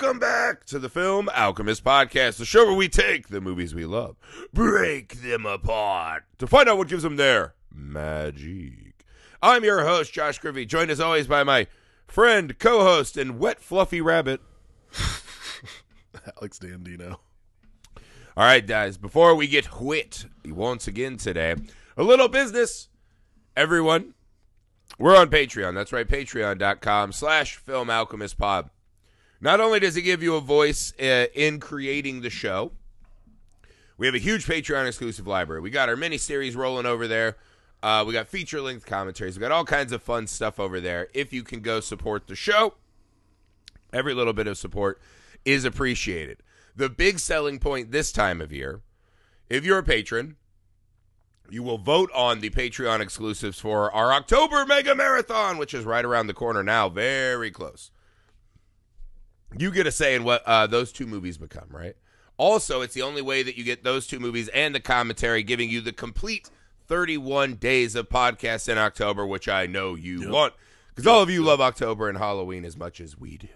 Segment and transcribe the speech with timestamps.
[0.00, 3.84] Welcome back to the Film Alchemist Podcast, the show where we take the movies we
[3.84, 4.16] love,
[4.50, 9.04] break them apart to find out what gives them their magic.
[9.42, 11.66] I'm your host, Josh Griffey, joined as always by my
[12.06, 14.40] friend, co host, and wet, fluffy rabbit.
[16.38, 17.18] Alex Dandino.
[18.38, 21.56] All right, guys, before we get wit once again today,
[21.98, 22.88] a little business.
[23.54, 24.14] Everyone,
[24.98, 25.74] we're on Patreon.
[25.74, 28.70] That's right, patreon.com slash film alchemist pod.
[29.40, 32.72] Not only does it give you a voice uh, in creating the show,
[33.96, 35.60] we have a huge Patreon exclusive library.
[35.60, 37.36] We got our mini series rolling over there.
[37.82, 39.36] Uh, we got feature length commentaries.
[39.36, 41.08] We got all kinds of fun stuff over there.
[41.14, 42.74] If you can go support the show,
[43.92, 45.00] every little bit of support
[45.46, 46.42] is appreciated.
[46.76, 48.82] The big selling point this time of year,
[49.48, 50.36] if you're a patron,
[51.48, 56.04] you will vote on the Patreon exclusives for our October Mega Marathon, which is right
[56.04, 57.90] around the corner now, very close.
[59.60, 61.94] You get a say in what uh, those two movies become, right?
[62.36, 65.68] Also, it's the only way that you get those two movies and the commentary giving
[65.68, 66.48] you the complete
[66.88, 70.30] 31 days of podcasts in October, which I know you Yep.
[70.30, 70.54] want
[70.88, 73.48] because all of you love October and Halloween as much as we do.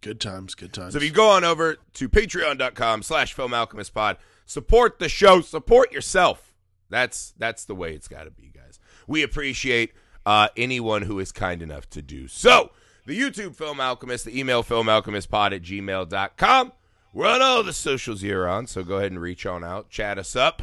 [0.00, 0.92] Good times, good times.
[0.92, 5.40] So if you go on over to patreon.com slash film alchemist pod, support the show,
[5.40, 6.52] support yourself.
[6.90, 8.78] That's that's the way it's gotta be, guys.
[9.06, 9.92] We appreciate
[10.26, 12.70] uh, anyone who is kind enough to do so.
[13.06, 16.72] The YouTube Film Alchemist, the email filmalchemistpod at gmail.com.
[17.12, 20.18] We're on all the socials you're on, so go ahead and reach on out, chat
[20.18, 20.62] us up.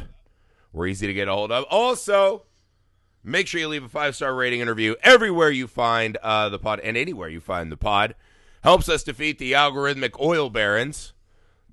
[0.72, 1.64] We're easy to get a hold of.
[1.70, 2.42] Also,
[3.22, 6.58] make sure you leave a five star rating and review everywhere you find uh, the
[6.58, 8.16] pod and anywhere you find the pod.
[8.64, 11.12] Helps us defeat the algorithmic oil barons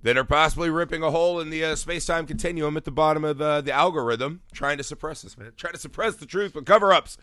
[0.03, 3.25] that are possibly ripping a hole in the uh, space time continuum at the bottom
[3.25, 5.51] of uh, the algorithm, trying to suppress us, man.
[5.57, 7.17] Trying to suppress the truth with cover ups.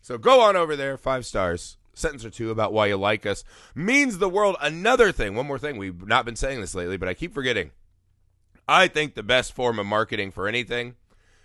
[0.00, 3.44] So go on over there, five stars, sentence or two about why you like us.
[3.74, 4.56] Means the world.
[4.60, 5.76] Another thing, one more thing.
[5.76, 7.70] We've not been saying this lately, but I keep forgetting.
[8.68, 10.96] I think the best form of marketing for anything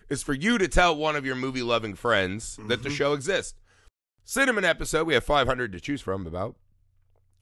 [0.09, 2.95] is for you to tell one of your movie loving friends that the mm-hmm.
[2.95, 3.59] show exists.
[4.23, 5.07] Send them an episode.
[5.07, 6.55] We have 500 to choose from about.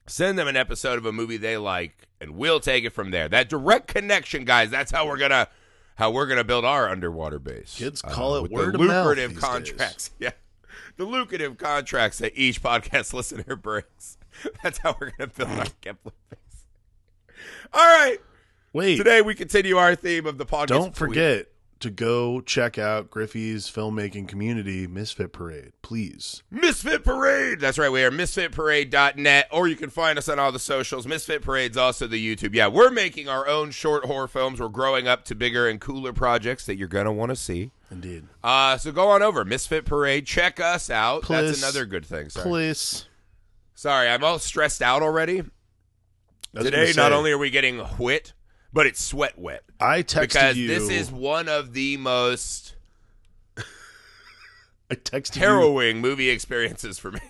[0.06, 3.28] Send them an episode of a movie they like, and we'll take it from there.
[3.28, 4.70] That direct connection, guys.
[4.70, 5.48] That's how we're gonna
[5.96, 7.76] how we're gonna build our underwater base.
[7.76, 10.10] Kids call it with word the of mouth lucrative contracts.
[10.20, 10.30] Yeah,
[10.96, 14.18] the lucrative contracts that each podcast listener brings.
[14.62, 16.64] That's how we're gonna build our Kepler base.
[17.72, 18.18] All right.
[18.72, 20.66] Wait, Today we continue our theme of the podcast.
[20.66, 21.48] don't forget
[21.80, 26.42] to go check out Griffey's filmmaking community, Misfit Parade, please.
[26.50, 27.60] Misfit Parade.
[27.60, 27.90] That's right.
[27.90, 31.06] We are misfitparade.net, or you can find us on all the socials.
[31.06, 32.54] Misfit Parade's also the YouTube.
[32.54, 34.58] Yeah, we're making our own short horror films.
[34.60, 37.70] We're growing up to bigger and cooler projects that you're going to want to see.
[37.90, 38.24] Indeed.
[38.42, 39.44] Uh, so go on over.
[39.44, 40.26] Misfit Parade.
[40.26, 41.26] Check us out.
[41.28, 42.28] That's another good thing.
[42.30, 42.44] Sorry.
[42.48, 43.06] Please.
[43.74, 45.42] Sorry, I'm all stressed out already.
[46.54, 48.32] Today, not only are we getting wet,
[48.72, 49.62] but it's sweat wet.
[49.78, 50.68] I texted Because you.
[50.68, 52.74] this is one of the most
[54.90, 55.36] I texted
[55.94, 56.00] you.
[56.00, 57.20] movie experiences for me.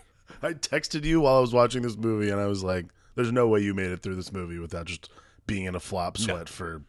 [0.43, 3.49] I texted you while I was watching this movie, and I was like, "There's no
[3.49, 5.11] way you made it through this movie without just
[5.47, 6.83] being in a flop sweat for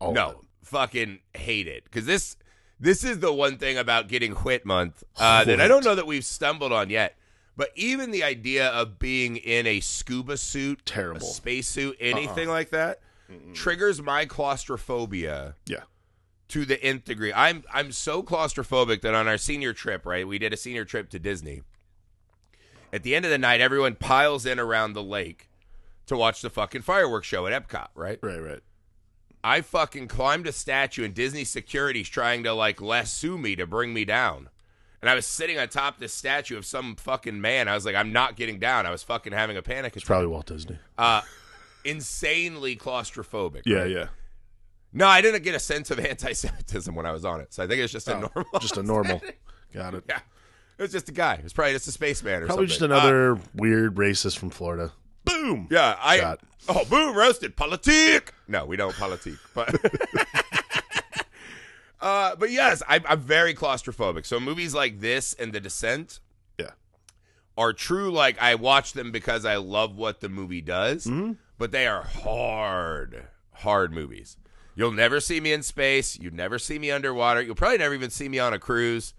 [0.00, 2.36] all of no, fucking hate it because this
[2.80, 6.06] this is the one thing about getting Whit month uh, that I don't know that
[6.06, 7.16] we've stumbled on yet.
[7.56, 11.26] But even the idea of being in a scuba suit, Terrible.
[11.26, 13.00] a space suit, anything like that,
[13.52, 15.82] triggers my claustrophobia Yeah.
[16.48, 17.32] to the nth degree.
[17.32, 21.10] I'm I'm so claustrophobic that on our senior trip, right, we did a senior trip
[21.10, 21.62] to Disney.
[22.92, 25.50] At the end of the night, everyone piles in around the lake
[26.06, 28.18] to watch the fucking fireworks show at Epcot, right?
[28.22, 28.40] Right.
[28.40, 28.60] Right.
[29.44, 33.94] I fucking climbed a statue and Disney security's trying to like lasso me to bring
[33.94, 34.48] me down.
[35.00, 37.68] And I was sitting on top of this statue of some fucking man.
[37.68, 38.84] I was like, I'm not getting down.
[38.84, 40.76] I was fucking having a panic It's probably Walt Disney.
[40.98, 41.20] Uh,
[41.84, 43.62] insanely claustrophobic.
[43.64, 43.76] Yeah.
[43.78, 43.90] right?
[43.90, 44.06] Yeah.
[44.92, 47.52] No, I didn't get a sense of anti-Semitism when I was on it.
[47.54, 48.58] So I think it's just a Oh, normal.
[48.60, 49.22] just a normal.
[49.74, 50.04] Got it.
[50.08, 50.20] yeah,
[50.78, 51.34] it was just a guy.
[51.34, 52.68] It was probably just a spaceman or Probably something.
[52.68, 54.92] just another weird racist from Florida.
[55.28, 55.68] Boom.
[55.70, 56.18] Yeah, I.
[56.18, 56.40] Shot.
[56.68, 58.32] Oh, boom, roasted politique.
[58.46, 59.74] No, we don't politique, but.
[62.00, 64.26] uh, but yes, I, I'm very claustrophobic.
[64.26, 66.20] So movies like this and The Descent
[66.58, 66.70] Yeah.
[67.56, 68.10] are true.
[68.10, 71.32] Like I watch them because I love what the movie does, Mm-hmm.
[71.58, 74.36] but they are hard, hard movies.
[74.76, 76.16] You'll never see me in space.
[76.18, 77.42] You'd never see me underwater.
[77.42, 79.12] You'll probably never even see me on a cruise.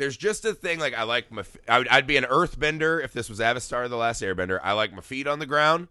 [0.00, 1.44] There's just a thing like I like my.
[1.68, 4.58] I would, I'd be an earthbender if this was Avatar: The Last Airbender.
[4.62, 5.88] I like my feet on the ground.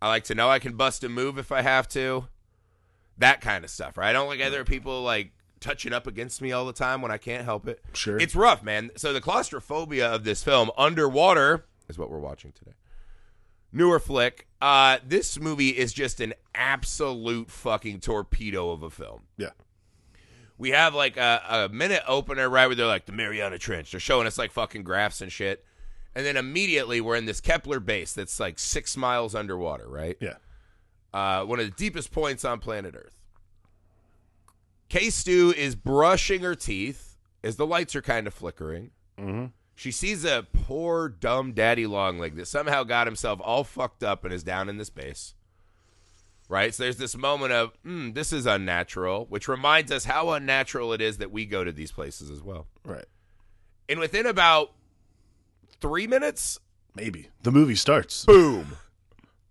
[0.00, 2.26] I like to know I can bust a move if I have to.
[3.18, 4.08] That kind of stuff, right?
[4.08, 5.30] I don't like other people like
[5.60, 7.80] touching up against me all the time when I can't help it.
[7.92, 8.18] Sure.
[8.18, 8.90] It's rough, man.
[8.96, 12.72] So the claustrophobia of this film, underwater, is what we're watching today.
[13.70, 14.48] newer flick.
[14.60, 19.22] Uh, this movie is just an absolute fucking torpedo of a film.
[19.36, 19.50] Yeah.
[20.58, 23.90] We have like a, a minute opener right where they're like the Mariana Trench.
[23.90, 25.64] They're showing us like fucking graphs and shit.
[26.14, 30.16] And then immediately we're in this Kepler base that's like six miles underwater, right?
[30.20, 30.36] Yeah.
[31.12, 33.16] Uh, one of the deepest points on planet Earth.
[34.88, 38.90] K Stew is brushing her teeth as the lights are kind of flickering.
[39.18, 39.46] Mm-hmm.
[39.74, 44.24] She sees a poor, dumb daddy long leg that somehow got himself all fucked up
[44.24, 45.34] and is down in this space.
[46.52, 46.74] Right?
[46.74, 51.00] So there's this moment of, hmm, this is unnatural, which reminds us how unnatural it
[51.00, 52.66] is that we go to these places as well.
[52.84, 53.06] Right.
[53.88, 54.72] And within about
[55.80, 56.60] three minutes,
[56.94, 58.26] Maybe the movie starts.
[58.26, 58.76] boom.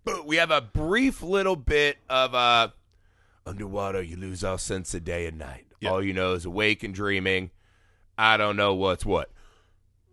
[0.05, 0.27] boom.
[0.27, 2.67] We have a brief little bit of uh,
[3.47, 5.65] underwater, you lose all sense of day and night.
[5.79, 5.89] Yeah.
[5.89, 7.49] All you know is awake and dreaming.
[8.15, 9.31] I don't know what's what.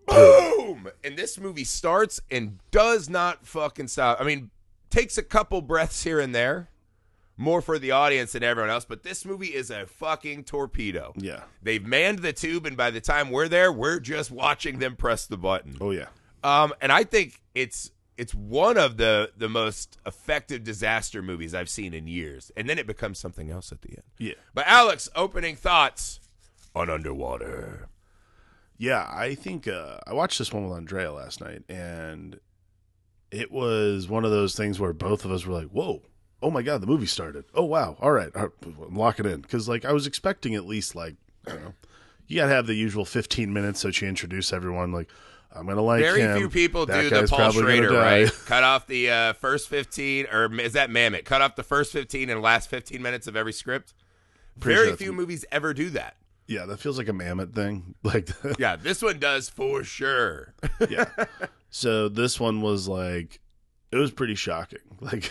[0.06, 0.88] Boom!
[1.04, 4.18] And this movie starts and does not fucking stop.
[4.22, 4.50] I mean,
[4.88, 6.70] takes a couple breaths here and there,
[7.38, 11.12] more for the audience than everyone else, but this movie is a fucking torpedo.
[11.16, 11.44] Yeah.
[11.62, 15.26] They've manned the tube, and by the time we're there, we're just watching them press
[15.26, 15.76] the button.
[15.80, 16.08] Oh yeah.
[16.42, 21.70] Um, and I think it's it's one of the the most effective disaster movies I've
[21.70, 22.50] seen in years.
[22.56, 24.02] And then it becomes something else at the end.
[24.18, 24.34] Yeah.
[24.52, 26.20] But Alex, opening thoughts
[26.74, 27.88] on Underwater.
[28.76, 32.38] Yeah, I think uh, I watched this one with Andrea last night, and
[33.30, 36.02] it was one of those things where both of us were like, "Whoa,
[36.42, 37.44] oh my god, the movie started!
[37.54, 40.64] Oh wow, all right, all right lock it in." Because like I was expecting at
[40.66, 41.74] least like I don't know,
[42.26, 44.92] you gotta have the usual fifteen minutes so she introduce everyone.
[44.92, 45.08] Like
[45.52, 46.36] I'm gonna like Very him.
[46.38, 48.30] few people That do the Paul Schrader, right?
[48.46, 51.24] Cut off the uh, first fifteen, or is that Mammoth?
[51.24, 53.94] Cut off the first fifteen and last fifteen minutes of every script.
[54.60, 56.16] Pretty Very sure few movies ever do that.
[56.46, 57.94] Yeah, that feels like a mammoth thing.
[58.02, 60.54] Like Yeah, this one does for sure.
[60.88, 61.06] yeah.
[61.70, 63.40] So this one was like,
[63.92, 64.78] it was pretty shocking.
[65.00, 65.30] Like,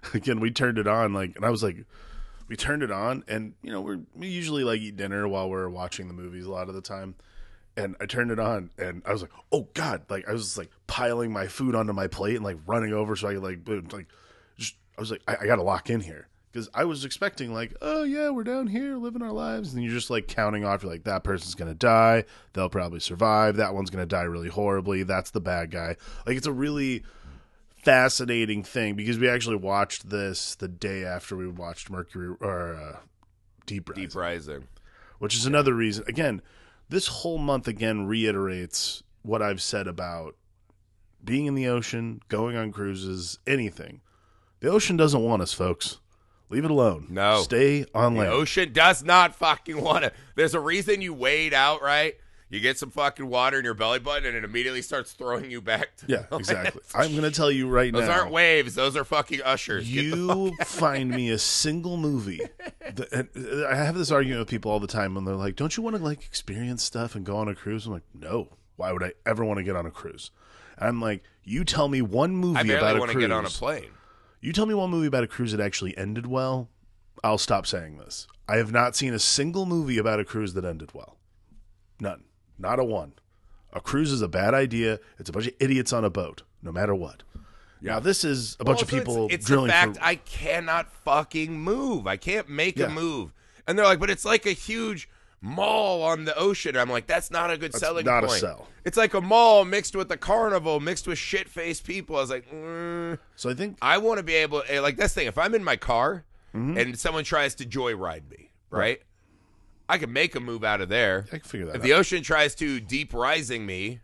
[0.14, 1.84] again, we turned it on, like, and I was like,
[2.50, 5.68] we turned it on, and you know, we're we usually like eat dinner while we're
[5.68, 7.14] watching the movies a lot of the time.
[7.76, 10.68] And I turned it on, and I was like, "Oh God!" Like I was like
[10.88, 13.86] piling my food onto my plate and like running over so I could like, boom,
[13.92, 14.08] like,
[14.58, 17.54] just I was like, I, I got to lock in here because I was expecting
[17.54, 20.82] like, oh yeah, we're down here living our lives, and you're just like counting off.
[20.82, 22.24] You're like, that person's gonna die.
[22.52, 23.56] They'll probably survive.
[23.56, 25.04] That one's gonna die really horribly.
[25.04, 25.96] That's the bad guy.
[26.26, 27.04] Like it's a really
[27.82, 32.96] fascinating thing because we actually watched this the day after we watched Mercury or uh,
[33.66, 34.68] Deep Rising, Deep Rising.
[35.18, 36.04] which is another reason.
[36.08, 36.42] Again,
[36.88, 40.36] this whole month again reiterates what I've said about
[41.22, 44.00] being in the ocean, going on cruises, anything.
[44.60, 45.98] The ocean doesn't want us, folks.
[46.48, 47.06] Leave it alone.
[47.10, 47.42] No.
[47.42, 48.32] stay on The land.
[48.32, 50.12] ocean does not fucking want to.
[50.34, 52.14] There's a reason you wade out, right?
[52.50, 55.60] You get some fucking water in your belly button, and it immediately starts throwing you
[55.60, 55.96] back.
[55.98, 56.82] To yeah, exactly.
[56.94, 58.08] I'm going to tell you right Those now.
[58.08, 58.74] Those aren't waves.
[58.74, 59.88] Those are fucking ushers.
[59.88, 62.40] You find me a single movie.
[62.92, 65.54] That, and uh, I have this argument with people all the time and they're like,
[65.54, 68.48] "Don't you want to like experience stuff and go on a cruise?" I'm like, "No.
[68.74, 70.32] Why would I ever want to get on a cruise?"
[70.76, 72.72] And I'm like, "You tell me one movie about a cruise.
[72.72, 73.24] I about barely a want to cruise.
[73.28, 73.90] get on a plane.
[74.40, 76.68] You tell me one movie about a cruise that actually ended well.
[77.22, 78.26] I'll stop saying this.
[78.48, 81.18] I have not seen a single movie about a cruise that ended well.
[82.00, 82.24] None.
[82.60, 83.14] Not a one.
[83.72, 84.98] A cruise is a bad idea.
[85.18, 87.22] It's a bunch of idiots on a boat, no matter what.
[87.80, 90.16] Now this is a bunch of Also, it's- people It's, drilling the fact for I
[90.16, 92.06] cannot fucking move.
[92.06, 92.86] I can't make Yeah.
[92.86, 93.32] a move.
[93.66, 95.08] And they're like, but it's like a huge
[95.40, 96.76] mall on the ocean.
[96.76, 98.68] I'm like, that's not a good selling not a sell.
[98.84, 102.16] It's like a mall mixed with a carnival, mixed with shit faced people.
[102.16, 105.14] I was like, mm, So I think I want to be able, eh, like this
[105.14, 105.26] thing.
[105.26, 106.24] If I'm in my car
[106.54, 106.76] Mm-hmm.
[106.78, 109.00] and someone tries to joyride me, right?
[109.90, 111.26] I can make a move out of there.
[111.32, 111.82] I can figure that If out.
[111.82, 114.00] the ocean tries to deep rising me,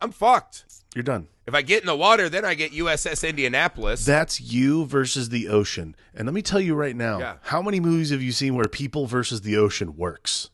[0.00, 0.64] I'm fucked.
[0.94, 1.28] You're done.
[1.46, 4.04] If I get in the water, then I get USS Indianapolis.
[4.04, 5.96] That's you versus the ocean.
[6.14, 7.36] And let me tell you right now, Yeah.
[7.42, 10.50] how many movies have you seen where people versus the ocean works?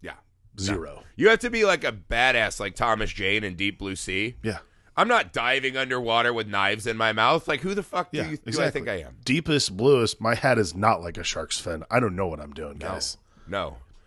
[0.00, 0.14] yeah.
[0.58, 1.04] Zero.
[1.16, 4.36] You have to be like a badass like Thomas Jane in Deep Blue Sea.
[4.42, 4.58] Yeah.
[4.96, 7.46] I'm not diving underwater with knives in my mouth.
[7.48, 9.16] Like, who the fuck do, Yeah, you, do I think I am?
[9.24, 11.84] Deepest, bluest, my hat is not like a shark's fin.
[11.90, 13.16] I don't know what I'm doing, guys.
[13.16, 13.20] No.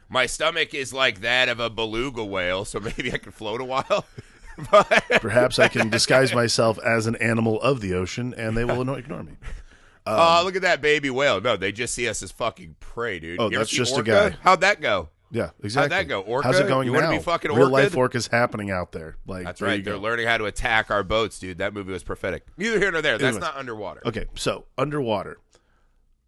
[0.10, 3.66] My stomach is like that of a beluga whale, so maybe I can float a
[3.66, 4.06] while.
[4.72, 8.94] but Perhaps I can disguise myself as an animal of the ocean and they will
[8.96, 9.34] ignore me.
[10.06, 11.42] oh, look at that baby whale.
[11.42, 13.40] No, they just see us as fucking prey, dude.
[13.40, 14.36] Oh, You that's just a guy.
[14.42, 15.10] How'd that go?
[15.32, 15.96] Yeah, exactly.
[15.96, 16.48] How'd that go, Orca?
[16.48, 17.10] How's it going You now?
[17.10, 18.16] be fucking Real life orca'd?
[18.16, 19.18] is happening out there.
[19.26, 19.84] Like That's there right.
[19.84, 20.00] They're go.
[20.00, 21.58] learning how to attack our boats, dude.
[21.58, 22.46] That movie was prophetic.
[22.56, 23.18] Neither here nor there.
[23.18, 23.42] That's Anyways.
[23.42, 24.02] not underwater.
[24.06, 25.40] Okay, so underwater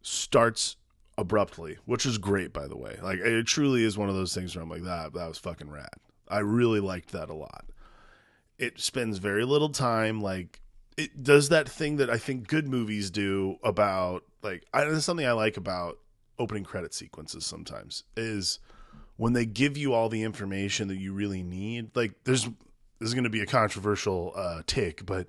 [0.01, 0.77] starts
[1.17, 2.97] abruptly, which is great, by the way.
[3.01, 5.69] Like it truly is one of those things where I'm like, that that was fucking
[5.69, 5.89] rad.
[6.27, 7.65] I really liked that a lot.
[8.57, 10.61] It spends very little time like
[10.97, 15.25] it does that thing that I think good movies do about like I there's something
[15.25, 15.99] I like about
[16.39, 18.59] opening credit sequences sometimes is
[19.17, 21.95] when they give you all the information that you really need.
[21.95, 22.45] Like there's
[22.99, 25.27] this is going to be a controversial uh take, but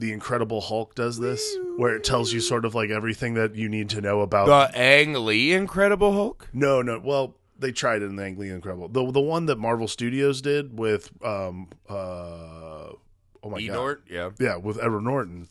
[0.00, 3.68] the Incredible Hulk does this where it tells you sort of like everything that you
[3.68, 6.48] need to know about The Ang Lee Incredible Hulk?
[6.52, 6.98] No, no.
[6.98, 8.88] Well, they tried it in the Ang Lee Incredible.
[8.88, 12.98] The the one that Marvel Studios did with um uh oh
[13.44, 13.76] my god.
[13.76, 13.98] Enort?
[14.08, 14.30] Yeah.
[14.40, 15.48] Yeah, with Edward Norton.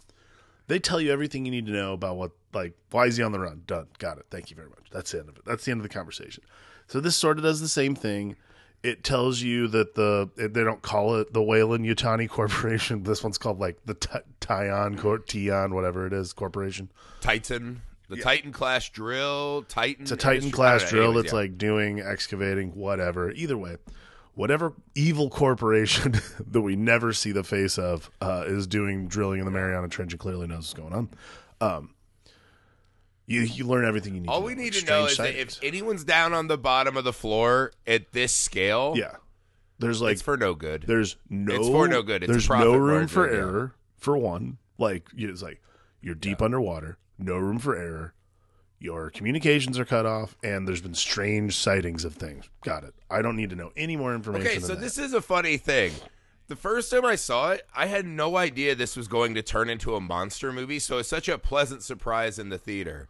[0.67, 3.31] They tell you everything you need to know about what like why is he on
[3.31, 3.61] the run?
[3.67, 3.87] Done.
[3.99, 4.25] Got it.
[4.31, 4.89] Thank you very much.
[4.91, 5.45] That's the end of it.
[5.45, 6.43] That's the end of the conversation.
[6.87, 8.35] So this sort of does the same thing.
[8.81, 13.03] It tells you that the they don't call it the Weyland Yutani Corporation.
[13.03, 16.89] This one's called like the T- Tyon Cor- Tion whatever it is Corporation.
[17.21, 17.81] Titan.
[18.07, 19.65] The Titan class drill.
[19.67, 20.03] Titan.
[20.03, 21.39] It's a Titan class know, drill anyways, that's yeah.
[21.39, 23.29] like doing excavating, whatever.
[23.31, 23.77] Either way,
[24.33, 26.13] whatever evil corporation
[26.47, 30.13] that we never see the face of uh, is doing drilling in the Mariana Trench
[30.13, 31.09] and clearly knows what's going on.
[31.61, 31.93] Um,
[33.29, 34.29] you you learn everything you need.
[34.29, 34.63] All we know.
[34.63, 38.11] need to know is that if anyone's down on the bottom of the floor at
[38.11, 39.17] this scale, yeah,
[39.77, 40.83] there's like it's for no good.
[40.87, 42.23] there's no It's for no good.
[42.23, 43.37] It's there's no room for yeah.
[43.37, 44.57] error for one.
[44.79, 45.61] Like it's like
[46.01, 48.13] you're deep underwater, no room for error.
[48.81, 52.49] Your communications are cut off, and there's been strange sightings of things.
[52.63, 52.93] Got it.
[53.11, 54.47] I don't need to know any more information.
[54.47, 55.91] Okay, so this is a funny thing.
[56.47, 59.69] The first time I saw it, I had no idea this was going to turn
[59.69, 63.09] into a monster movie, so it's such a pleasant surprise in the theater.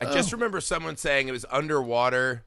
[0.00, 0.12] I Oh.
[0.14, 2.44] just remember someone saying it was underwater,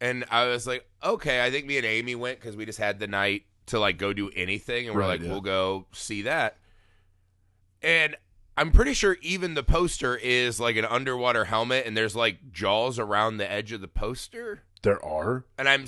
[0.00, 2.98] and I was like, okay, I think me and Amy went because we just had
[3.00, 5.30] the night to like go do anything, and we're Right, like, yeah.
[5.30, 6.56] we'll go see that.
[7.82, 8.16] And
[8.56, 12.98] I'm pretty sure even the poster is like an underwater helmet, and there's like jaws
[12.98, 15.44] around the edge of the poster there are.
[15.58, 15.86] and I'm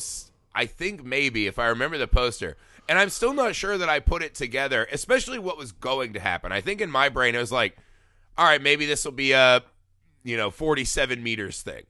[0.55, 2.57] I think maybe if I remember the poster,
[2.89, 6.21] and I'm still not sure that I put it together, especially what was going to
[6.21, 6.51] happen.
[6.53, 7.77] I think in my brain it was like,
[8.37, 9.63] all right, maybe this will be a
[10.25, 11.85] you know 47 meters thing.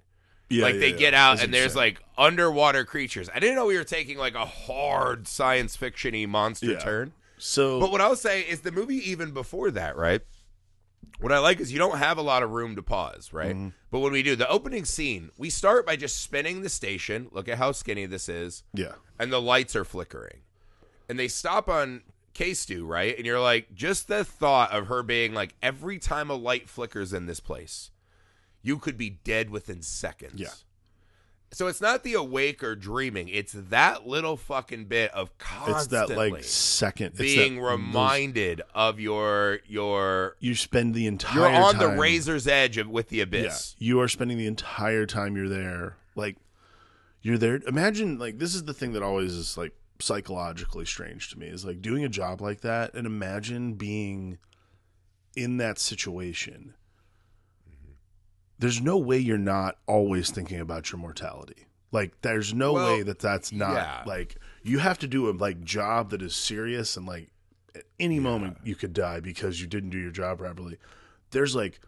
[0.51, 0.97] Yeah, like yeah, they yeah.
[0.97, 3.29] get out That's and there's like underwater creatures.
[3.35, 6.79] I didn't know we were taking like a hard science fictiony monster Yeah.
[6.79, 7.13] turn.
[7.37, 10.23] so But what I'll say is the movie even before that, right?
[11.21, 13.55] What I like is you don't have a lot of room to pause, right?
[13.55, 13.69] Mm-hmm.
[13.91, 17.29] But when we do the opening scene, we start by just spinning the station.
[17.33, 20.43] Look at how skinny this is yeah, and the lights are flickering.
[21.09, 22.03] And they stop on
[22.35, 23.17] K Stew, right?
[23.17, 27.13] And you're like, just the thought of her being like, every time a light flickers
[27.13, 27.91] in this place,
[28.63, 30.35] you could be dead within seconds.
[30.37, 30.51] Yeah.
[31.51, 36.15] So it's not the awake or dreaming; it's that little fucking bit of it's constantly
[36.15, 40.37] that like second it's being that, reminded of your your.
[40.41, 43.77] you spend the entire You're on the razor's edge of with the Yeah, abyss.
[43.79, 45.97] you are spending the entire time you're there.
[46.15, 46.37] Like
[47.23, 47.61] you're there.
[47.67, 51.65] Imagine like this is the thing that always is like psychologically strange to me is
[51.65, 54.37] like doing a job like that and imagine being
[55.35, 56.75] in that situation.
[58.59, 61.67] There's no way you're not always thinking about your mortality.
[61.93, 64.03] Like there's no Well, way that that's not yeah.
[64.07, 67.31] like you have to do a like job that is serious and like
[67.75, 70.77] at any moment you could die because you didn't do your job properly.
[71.31, 71.81] There's like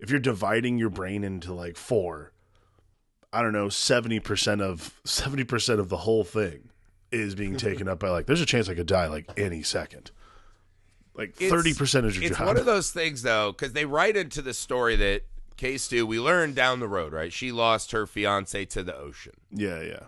[0.00, 2.32] if you're dividing your brain into like four,
[3.32, 6.68] I don't know, seventy percent of seventy percent of the whole thing
[7.10, 8.26] is being taken up by like.
[8.26, 10.10] There's a chance I could die like any second.
[11.14, 12.48] Like thirty percent of your It's job.
[12.48, 15.22] one of those things though, because they write into the story that
[15.62, 17.32] K Stew, we learned down the road, right?
[17.32, 19.34] She lost her fiance to the ocean.
[19.52, 20.00] yeah, yeah,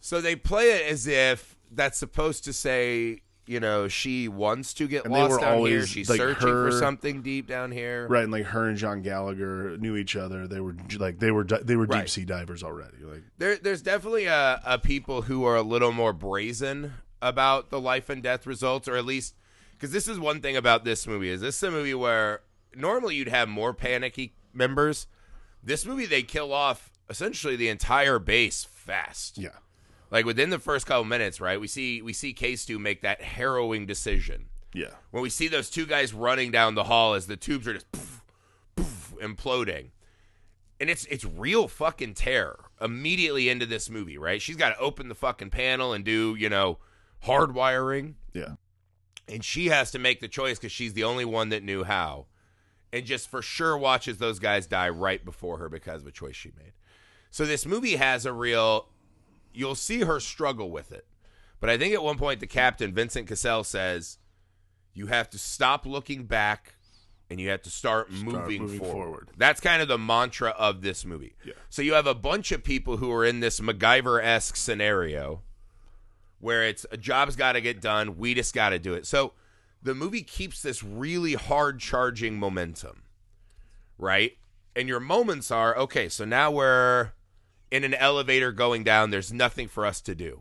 [0.00, 4.86] So they play it as if that's supposed to say, you know, she wants to
[4.86, 5.86] get And lost down here.
[5.86, 8.06] She's like, searching for something deep down here.
[8.06, 8.24] right.
[8.24, 10.46] And like her and John Gallagher knew each other.
[10.46, 12.00] They were like they were they were Right.
[12.02, 12.98] deep sea divers already.
[13.02, 16.92] Like There, there's definitely a, a people who are a little more brazen
[17.22, 19.34] about the life and death results, or at least
[19.72, 22.40] because this is one thing about this movie is this is a movie where
[22.74, 25.06] normally you'd have more panicky members.
[25.62, 29.38] This movie they kill off essentially the entire base fast.
[29.38, 29.50] yeah,
[30.10, 31.60] Like within the first couple minutes, right?
[31.60, 34.46] We see we see K Stew make that harrowing decision.
[34.74, 37.74] yeah, When we see those two guys running down the hall as the tubes are
[37.74, 38.22] just poof,
[38.76, 39.90] poof, imploding.
[40.78, 44.42] And it's it's real fucking terror immediately into this movie, right?
[44.42, 46.78] She's got to open the fucking panel and do, you know,
[47.24, 48.14] hardwiring.
[48.32, 48.54] yeah.
[49.28, 52.26] And she has to make the choice because she's the only one that knew how.
[52.92, 56.36] And just for sure watches those guys die right before her because of a choice
[56.36, 56.72] she made.
[57.30, 58.88] So this movie has a real
[59.56, 61.06] you'll see her struggle with it.
[61.60, 64.18] But I think at one point the captain, Vincent Cassel, says,
[64.94, 66.74] You have to stop looking back
[67.28, 68.92] and you have to start, moving, moving forward.
[68.92, 69.28] forward.
[69.36, 71.34] That's kind of the mantra of this movie.
[71.44, 71.54] Yeah.
[71.70, 75.42] So you have a bunch of people who are in this MacGyver esque scenario
[76.38, 78.18] where it's a job's got to get done.
[78.18, 79.06] We just got to do it.
[79.06, 79.32] So
[79.86, 83.02] the movie keeps this really hard charging momentum,
[83.98, 84.36] right?
[84.74, 87.12] And your moments are okay, so now we're
[87.70, 90.40] in an elevator going down, there's nothing for us to do.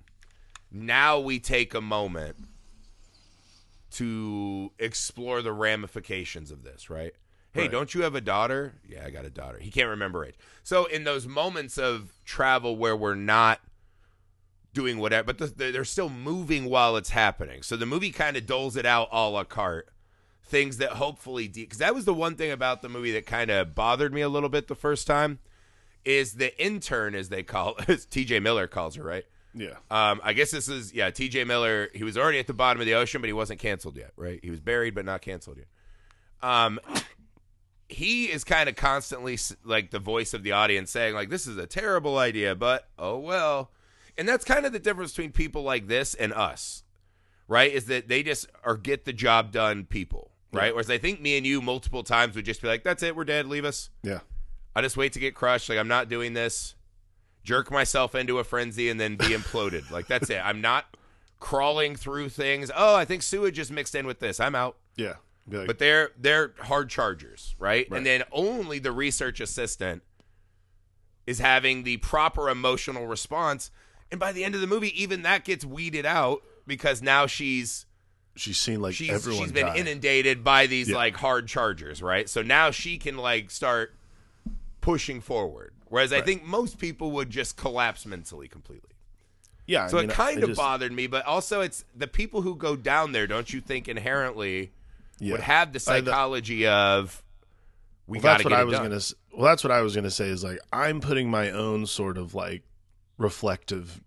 [0.72, 2.36] Now we take a moment
[3.92, 7.14] to explore the ramifications of this, right?
[7.54, 7.72] Hey, Right.
[7.72, 8.74] don't you have a daughter?
[8.90, 9.60] Yeah, I got a daughter.
[9.60, 10.36] He can't remember it.
[10.64, 13.62] So in those moments of travel where we're not
[14.76, 17.64] doing whatever, but the, the, they're still moving while it's happening.
[17.64, 19.90] So the movie kind of doles it out a la carte.
[20.44, 23.74] Things that hopefully, because that was the one thing about the movie that kind of
[23.74, 25.40] bothered me a little bit the first time,
[26.04, 28.42] is the intern, as they call, as T.J.
[28.42, 29.26] Miller calls her, right?
[29.56, 29.78] Yeah.
[29.90, 31.10] Um, I guess this is yeah.
[31.10, 31.46] T.J.
[31.46, 31.90] Miller.
[31.96, 34.40] He was already at the bottom of the ocean, but he wasn't canceled yet, right?
[34.44, 35.68] He was buried, but not canceled yet.
[36.48, 36.80] Um,
[37.88, 41.58] he is kind of constantly like the voice of the audience, saying like, "This is
[41.58, 43.72] a terrible idea," but oh well.
[44.18, 46.84] And that's kind of the difference between people like this and us,
[47.48, 47.72] right?
[47.72, 50.74] Is that they just are get the job done people, right?
[50.74, 53.26] Whereas I think me and you multiple times would just be like, "That's it, we're
[53.26, 54.20] dead, leave us." Yeah.
[54.76, 55.70] I just wait to get crushed.
[55.70, 56.76] Like I'm not doing this.
[57.44, 59.92] Jerk myself into a frenzy and then be imploded.
[59.92, 60.42] Like that's it.
[60.44, 60.86] I'm not
[61.40, 62.72] crawling through things.
[62.76, 64.40] Oh, I think sewage is mixed in with this.
[64.40, 64.78] I'm out.
[64.96, 65.16] Yeah.
[65.48, 67.88] Like, But they're they're hard chargers, right?
[67.90, 67.98] Right.
[67.98, 70.02] And then only the research assistant
[71.28, 73.72] is having the proper emotional response.
[74.16, 77.86] And by the end of the movie, even that gets weeded out because now she's
[78.38, 79.76] she's seen like she's everyone she's been die.
[79.76, 80.96] inundated by these Yeah.
[80.96, 82.30] like hard chargers, right?
[82.30, 83.94] So now she can like start
[84.80, 85.74] pushing forward.
[85.90, 88.92] Whereas I think most people would just collapse mentally completely.
[89.68, 89.86] yeah.
[89.86, 92.42] I So mean, it kind I of just- bothered me, but also it's the people
[92.42, 94.72] who go down there, don't you think inherently
[95.20, 95.34] Yeah.
[95.34, 97.22] would have the I- the- psychology of
[98.08, 98.90] we Well, got that's to what get I was done.
[98.90, 99.02] gonna.
[99.42, 100.28] Well, that's what I was gonna say.
[100.30, 102.64] Is like I'm putting my own sort of like
[103.18, 104.02] reflective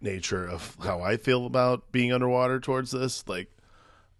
[0.00, 3.26] nature of how I feel about being underwater towards this.
[3.28, 3.50] Like,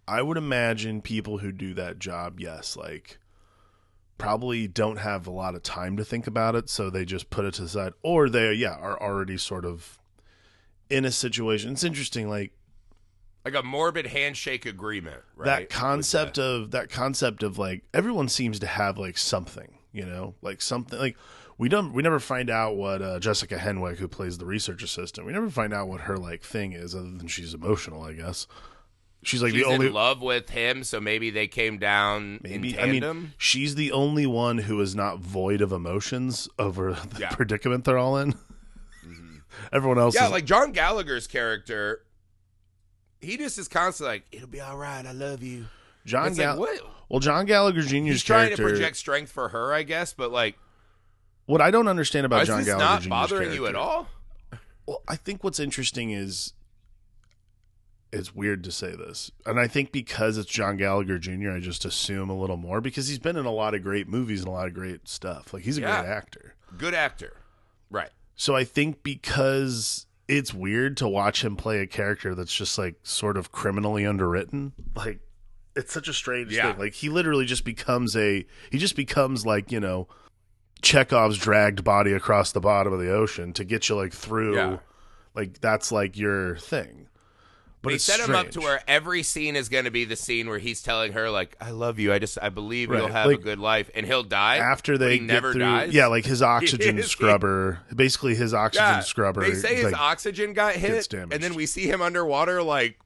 [0.07, 3.17] I would imagine people who do that job, yes, like
[4.17, 7.45] probably don't have a lot of time to think about it, so they just put
[7.45, 9.97] it to the side, or they, yeah, are already sort of
[10.89, 11.71] in a situation.
[11.71, 12.51] It's interesting, like
[13.43, 15.45] like a morbid handshake agreement, right?
[15.45, 20.05] that concept the- of that concept of like everyone seems to have like something you
[20.05, 21.17] know like something like
[21.61, 25.25] we don't we never find out what uh, jessica henwick who plays the research assistant
[25.27, 28.47] we never find out what her like thing is other than she's emotional i guess
[29.23, 32.73] she's like she's the only in love with him, so maybe they came down maybe
[32.73, 33.17] in i tandem.
[33.21, 37.29] mean she's the only one who is not void of emotions over the Yeah.
[37.29, 38.33] predicament they're all in
[39.71, 42.01] everyone else yeah, is like John Gallagher's character,
[43.19, 45.05] he just is constantly like, "It'll be all right.
[45.05, 45.67] I love you."
[46.05, 46.79] john It's like, what?
[47.09, 50.57] well john gallagher jr's He's trying to project strength for her, I guess, but like,
[51.51, 53.77] what i don't understand about is john this gallagher not jr's bothering you at character-
[53.79, 54.07] all?
[54.87, 56.53] Well, I think what's interesting is
[58.11, 59.31] it's weird to say this.
[59.45, 63.07] And I think because it's John Gallagher Jr., I just assume a little more because
[63.07, 65.53] he's been in a lot of great movies and a lot of great stuff.
[65.53, 66.01] Like he's a Yeah.
[66.01, 66.55] great actor.
[66.77, 67.37] Good actor,
[67.89, 68.09] right?
[68.35, 72.95] So I think because it's weird to watch him play a character that's just like
[73.03, 75.19] sort of criminally underwritten, like
[75.75, 76.71] it's such a strange Yeah.
[76.71, 76.79] thing.
[76.79, 80.07] Like he literally just becomes a he just becomes like, you know,
[80.81, 84.77] Chekhov's dragged body across the bottom of the ocean to get you like through Yeah.
[85.35, 87.07] like that's like your thing.
[87.83, 88.63] But they set him up to strange.
[88.65, 91.71] where every scene is going to be the scene where he's telling her like, "I
[91.71, 92.13] love you.
[92.13, 94.99] I just I believe Right, you'll have like, a good life," and he'll die after
[94.99, 95.91] they never through, dies.
[95.91, 99.41] yeah, like his oxygen scrubber, basically his oxygen Yeah, scrubber.
[99.41, 102.99] They say his like, oxygen got hit, and then we see him underwater like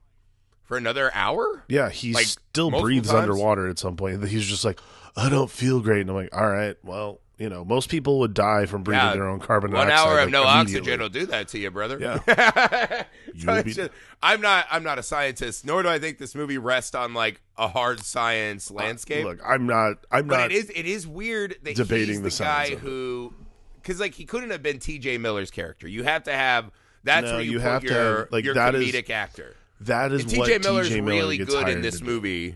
[0.63, 1.63] for another hour.
[1.69, 3.21] Yeah, he Like, still breathes times?
[3.21, 4.27] underwater at some point.
[4.27, 4.81] He's just like,
[5.15, 6.01] I don't feel great.
[6.01, 9.13] And I'm like, all right, well, you know, most people would die from breathing Yeah,
[9.13, 10.05] their own carbon One dioxide.
[10.05, 11.99] One hour of like, no oxygen will do that to you, brother.
[11.99, 13.03] Yeah.
[13.37, 13.91] So be- just-
[14.23, 14.65] I'm not.
[14.71, 17.99] I'm not a scientist, nor do I think this movie rests on like a hard
[17.99, 19.25] science landscape.
[19.25, 20.05] Look, I'm not.
[20.09, 20.51] I'm but not.
[20.51, 20.69] it is.
[20.73, 22.79] It is weird that debating the the, guy science of it.
[22.79, 23.33] who,
[23.81, 25.17] because like he couldn't have been T.J.
[25.17, 25.85] Miller's character.
[25.87, 26.71] You have to have.
[27.03, 29.09] That's No, where you, you put have to your have- like, your that is- comedic
[29.09, 29.55] actor.
[29.81, 30.59] that is And what T.J.
[30.59, 32.55] Miller's TJ Miller really good in this to movie.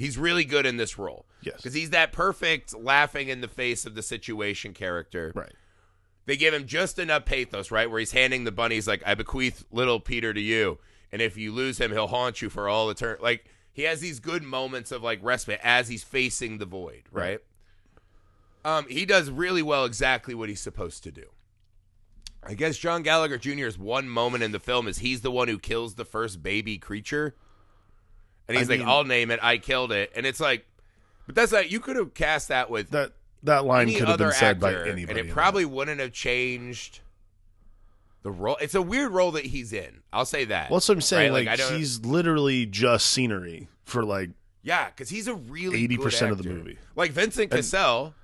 [0.00, 1.26] He's really good in this role.
[1.42, 1.56] Yes.
[1.56, 5.32] Because he's that perfect laughing in the face of the situation character.
[5.34, 5.52] Right.
[6.26, 7.90] They give him just enough pathos, right?
[7.90, 10.78] Where he's handing the bunnies like, I bequeath little Peter to you.
[11.12, 13.22] And if you lose him, he'll haunt you for all eternity.
[13.22, 17.40] Like he has these good moments of like respite as he's facing the void, right?
[18.64, 21.26] Um, he does really well exactly what he's supposed to do.
[22.42, 25.58] I guess John Gallagher Jr.'s one moment in the film is he's the one who
[25.58, 27.34] kills the first baby creature.
[28.50, 30.12] And he's I like, mean- I'll name it, I killed it.
[30.14, 30.66] And it's like,
[31.26, 33.12] but that's not, you could have cast that with That
[33.44, 35.02] that line could have been said by anybody.
[35.02, 35.32] and it that.
[35.32, 37.00] probably wouldn't have changed
[38.22, 38.56] the role.
[38.60, 40.02] It's a weird role that he's in.
[40.12, 40.68] I'll say that.
[40.70, 41.32] Well, that's what I'm saying.
[41.32, 41.46] right?
[41.46, 44.30] Like, I he's literally just scenery for like
[44.62, 46.76] Yeah, because he's a really eighty percent of the movie.
[46.96, 48.14] Like Vincent Cassel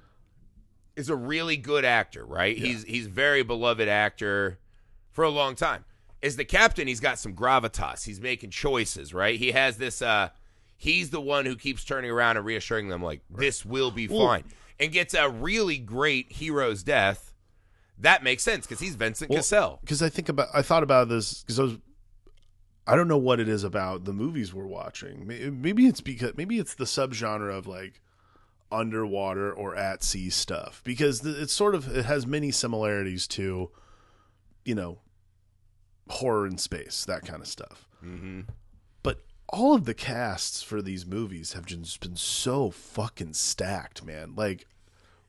[0.97, 2.57] is a really good actor, right?
[2.59, 4.59] He's he's very beloved actor
[5.13, 5.85] for a long time.
[6.27, 8.05] As the captain, he's got some gravitas.
[8.05, 9.39] He's making choices, right?
[9.39, 10.03] He has this.
[10.03, 10.31] uh
[10.79, 14.45] He's the one who keeps turning around and reassuring them, like this will be fine,
[14.79, 17.33] and gets a really great hero's death.
[17.99, 19.79] That makes sense because he's Vincent Well, Cassel.
[19.81, 21.79] Because I think about, I thought about this because I was,
[22.87, 25.27] I don't know what it is about the movies we're watching.
[25.27, 28.03] Maybe it's because maybe it's the subgenre of like
[28.71, 33.71] underwater or at sea stuff because it's sort of it has many similarities to,
[34.67, 34.99] you know,
[36.09, 37.89] horror in space that kind of stuff.
[38.05, 38.43] Mm-hmm.
[39.03, 44.35] But all of the casts for these movies have just been so fucking stacked, man.
[44.37, 44.67] Like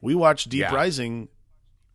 [0.01, 0.73] we watched Deep Yeah.
[0.73, 1.29] Rising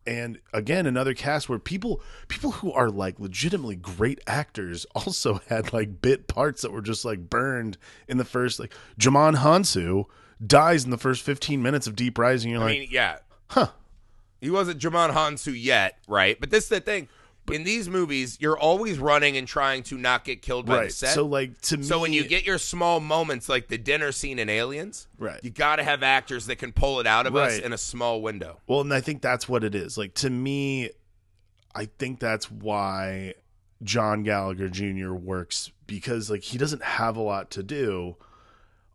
[0.04, 5.72] and again another cast where people people who are like legitimately great actors also had
[5.72, 10.06] like bit parts that were just like burned in the first like Djimon Hounsou
[10.44, 13.18] dies in the first 15 minutes of Deep Rising you're I like mean, yeah,
[13.50, 13.68] huh
[14.40, 16.36] He wasn't Djimon Hounsou yet, right?
[16.40, 17.08] But this is the thing.
[17.50, 20.94] In these movies, you're always running and trying to not get killed by right the
[20.94, 21.14] set.
[21.14, 24.38] so like to me So when you get your small moments like the dinner scene
[24.38, 25.40] in Aliens, Right.
[25.42, 28.22] you got to have actors that can pull it out of us in a small
[28.22, 28.60] window.
[28.68, 29.98] Well, and I think that's what it is.
[29.98, 30.90] Like to me,
[31.74, 33.34] I think that's why
[33.82, 35.12] John Gallagher Jr.
[35.12, 38.16] works because like he doesn't have a lot to do.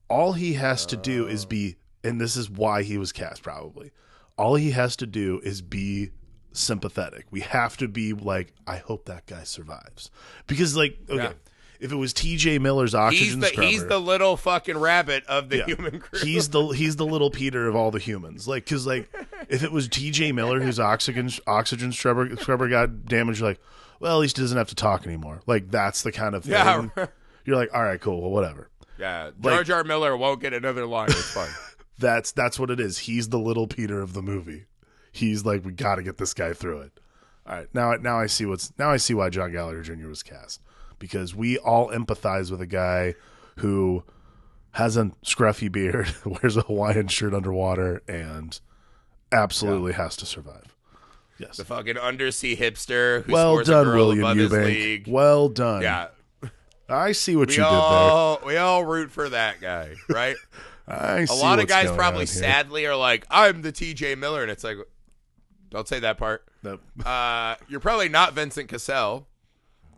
[0.10, 3.92] All he has to do is be and this is why he was cast probably.
[4.38, 6.12] All he has to do is be
[6.58, 7.26] sympathetic.
[7.32, 10.10] We have to be like I hope that guy survives.
[10.48, 11.32] Because like okay, Yeah.
[11.80, 15.50] if it was TJ Miller's oxygen He's the scrubber, he's the little fucking rabbit of
[15.50, 15.66] the yeah.
[15.66, 16.20] human crew.
[16.20, 18.48] He's the he's the little Peter of all the humans.
[18.48, 19.10] Like, cause like,
[19.50, 20.32] if it was T.J.
[20.34, 23.60] Miller whose oxygen oxygen scrubber scrubber got damaged, like,
[24.00, 25.42] well, at least he doesn't have to talk anymore.
[25.48, 26.54] Like, that's the kind of thing.
[26.98, 27.08] Yeah.
[27.46, 28.70] You're like, all right, cool, well, whatever.
[29.00, 31.08] yeah, Jar Jar Miller won't get another line.
[31.10, 31.48] It's fine.
[32.00, 33.00] That's that's what it is.
[33.00, 34.66] He's the little Peter of the movie.
[35.18, 36.92] He's like, we got to get this guy through it.
[37.48, 40.08] All right, now now I see what's now I see why John Gallagher Jr.
[40.08, 40.62] was cast
[41.00, 43.16] because we all empathize with a guy
[43.58, 44.04] who
[44.72, 48.60] has a scruffy beard, wears a Hawaiian shirt underwater, and
[49.32, 50.76] absolutely has to survive.
[51.40, 51.58] Yes.
[51.58, 54.66] the fucking undersea hipster Well done, William Eubank.
[54.66, 55.08] league.
[55.08, 55.84] Well done.
[55.84, 56.08] Yeah,
[56.90, 58.48] I see what we you all did there.
[58.48, 60.36] we all root for that guy, right?
[60.88, 64.16] I a lot of guys probably sadly are like, "I'm the T.J.
[64.16, 64.78] Miller," and it's like,
[65.70, 66.46] don't say that part.
[66.64, 66.82] Nope.
[67.06, 69.28] Uh, you're probably not Vincent Cassel,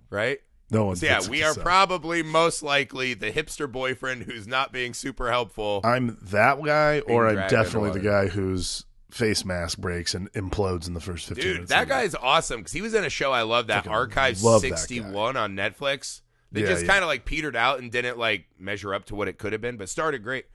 [0.09, 0.39] right?
[0.71, 4.71] No one's So yeah, Vincent we are probably most likely the hipster boyfriend who's not
[4.71, 5.81] being super helpful.
[5.83, 10.93] I'm that guy, or I'm definitely the guy whose face mask breaks and implodes in
[10.93, 11.69] the first 15 Dude, minutes.
[11.71, 14.61] that guy's awesome because he was in a show I love that Fucking Archive love
[14.61, 14.75] that guy.
[14.75, 16.21] 61 on Netflix.
[16.51, 16.91] That Yeah, just yeah.
[16.91, 19.61] kind of like petered out and didn't like measure up to what it could have
[19.61, 20.45] been, but started great.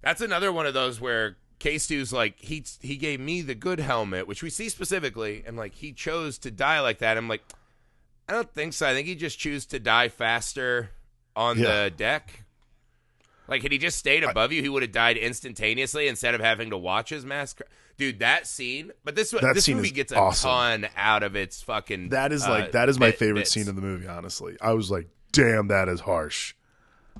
[0.00, 3.78] That's another one of those where K Stew's like he he gave me the good
[3.78, 7.16] helmet, which we see specifically, and like he chose to die like that.
[7.16, 7.42] I'm like,
[8.28, 8.84] I don't think so.
[8.88, 10.90] I think he just chose to die faster
[11.36, 11.84] on Yeah.
[11.84, 12.42] the deck.
[13.46, 16.70] Like, had he just stayed above you, he would have died instantaneously instead of having
[16.70, 17.60] to watch his mask.
[17.96, 18.90] Dude, that scene.
[19.04, 20.50] But this That this movie gets a awesome.
[20.50, 22.08] ton out of its fucking.
[22.08, 23.52] That is uh, like that is my bit- favorite bits.
[23.52, 24.08] scene in the movie.
[24.08, 26.54] Honestly, I was like, "Damn, that is harsh."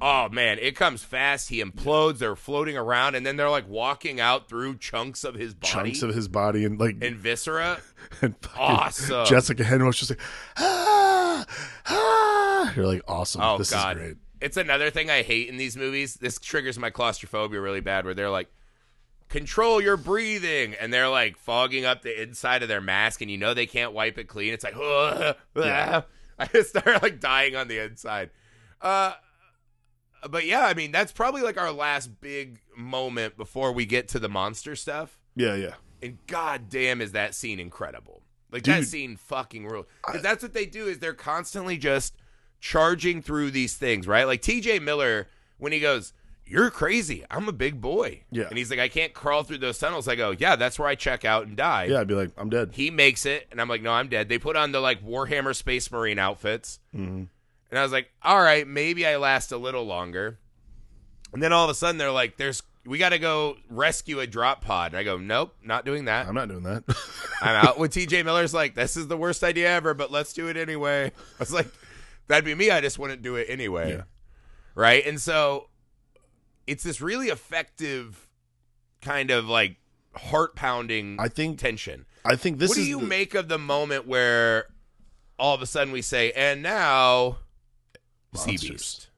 [0.00, 1.48] Oh man, it comes fast.
[1.48, 2.18] He implodes.
[2.18, 6.02] They're floating around, and then they're like walking out through chunks of his body Chunks
[6.02, 7.78] of his body and like and viscera.
[8.22, 9.26] and Awesome.
[9.26, 10.20] Jessica was just like,
[10.56, 11.44] ah,
[11.86, 12.72] ah.
[12.74, 13.42] You're like, awesome.
[13.42, 14.16] Oh this god, is great.
[14.40, 16.14] it's another thing I hate in these movies.
[16.14, 18.04] This triggers my claustrophobia really bad.
[18.04, 18.48] Where they're like,
[19.28, 23.38] "Control your breathing," and they're like fogging up the inside of their mask, and you
[23.38, 24.52] know they can't wipe it clean.
[24.54, 24.74] It's like,
[25.56, 26.02] Yeah.
[26.38, 28.30] I just start like dying on the inside.
[28.80, 29.12] Uh,
[30.30, 34.18] but yeah, I mean that's probably like our last big moment before we get to
[34.18, 35.18] the monster stuff.
[35.34, 35.74] Yeah, yeah.
[36.02, 38.22] And god damn is that scene incredible.
[38.50, 38.74] Like Dude.
[38.74, 39.86] that scene fucking rules.
[40.06, 42.14] Because that's what they do is they're constantly just
[42.60, 44.24] charging through these things, right?
[44.24, 45.26] Like TJ Miller,
[45.58, 46.12] when he goes,
[46.44, 47.24] You're crazy.
[47.30, 48.24] I'm a big boy.
[48.30, 48.48] Yeah.
[48.48, 50.06] And he's like, I can't crawl through those tunnels.
[50.06, 51.84] I go, Yeah, that's where I check out and die.
[51.84, 52.70] Yeah, I'd be like, I'm dead.
[52.74, 54.28] He makes it, and I'm like, No, I'm dead.
[54.28, 56.78] They put on the like Warhammer Space Marine outfits.
[56.94, 57.24] hmm
[57.72, 60.38] And I was like, all right, maybe I last a little longer.
[61.32, 64.26] And then all of a sudden they're like, there's we got to go rescue a
[64.26, 64.92] drop pod.
[64.92, 66.26] And I go, nope, not doing that.
[66.28, 66.84] I'm not doing that.
[67.40, 67.78] I'm out.
[67.78, 71.06] When TJ Miller's like, this is the worst idea ever, but let's do it anyway.
[71.06, 71.68] I was like,
[72.28, 72.70] that'd be me.
[72.70, 73.92] I just wouldn't do it anyway.
[73.92, 74.02] Yeah.
[74.74, 75.06] Right.
[75.06, 75.68] And so
[76.66, 78.28] it's this really effective
[79.00, 79.76] kind of like
[80.14, 82.04] heart pounding I think tension.
[82.22, 82.76] I think this is.
[82.76, 84.66] what do you the- make of the moment where
[85.38, 87.38] all of a sudden we say, and now
[88.34, 89.08] sea beast?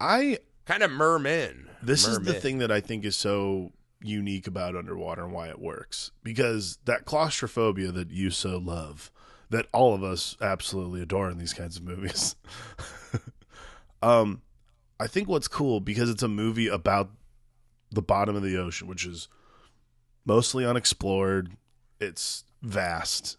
[0.00, 1.68] I kind of merman.
[1.82, 5.58] this is the thing that I think is so unique about underwater and why it
[5.60, 9.10] works because that claustrophobia that you so love
[9.50, 12.34] that all of us absolutely adore in these kinds of movies
[14.02, 14.40] um
[14.98, 17.10] i think what's cool because it's a movie about
[17.90, 19.28] the bottom of the ocean which is
[20.24, 21.50] mostly unexplored
[22.00, 23.36] it's vast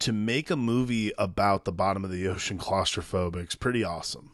[0.00, 4.32] to make a movie about the bottom of the ocean claustrophobic is pretty awesome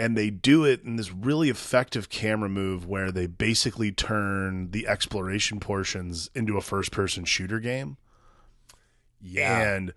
[0.00, 4.86] and they do it in this really effective camera move where they basically turn the
[4.86, 7.96] exploration portions into a first person shooter game
[9.20, 9.60] Yeah.
[9.74, 9.92] and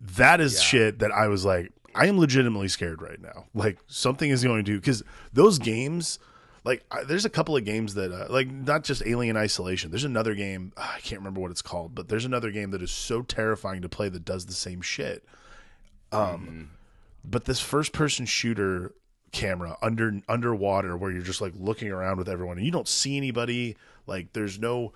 [0.00, 0.60] that is Yeah.
[0.60, 4.64] shit that i was like i am legitimately scared right now like something is going
[4.64, 6.18] to because those games
[6.64, 9.90] like I, there's a couple of games that uh, like not just alien isolation.
[9.90, 12.82] There's another game ah, i can't remember what it's called but there's another game that
[12.82, 15.24] is so terrifying to play that does the same shit.
[16.12, 16.70] Um
[17.24, 18.94] but this first person shooter
[19.32, 23.16] camera under underwater where you're just like looking around with everyone and you don't see
[23.16, 24.92] anybody like there's no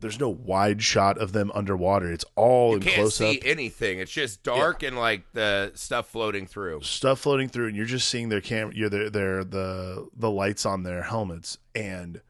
[0.00, 2.12] there's no wide shot of them underwater.
[2.12, 3.98] It's all you in can't close see up anything.
[3.98, 6.82] It's just dark and like the stuff floating through.
[6.82, 10.66] stuff floating through and you're just seeing their camera you're their, their the the lights
[10.66, 12.20] on their helmets and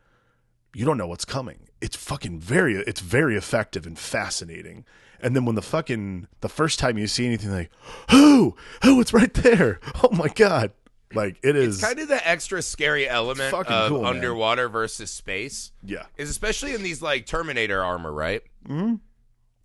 [0.74, 1.68] you don't know what's coming.
[1.80, 4.84] It's fucking very it's very effective and fascinating.
[5.20, 7.70] And then when the fucking the first time you see anything like
[8.10, 9.80] oh oh it's right there.
[10.02, 10.72] Oh my god
[11.14, 14.16] like it is Kind of the extra scary element fucking of cool, man.
[14.16, 18.42] underwater versus space yeah is especially in these like Terminator armor, right?
[18.68, 18.96] Mm-hmm.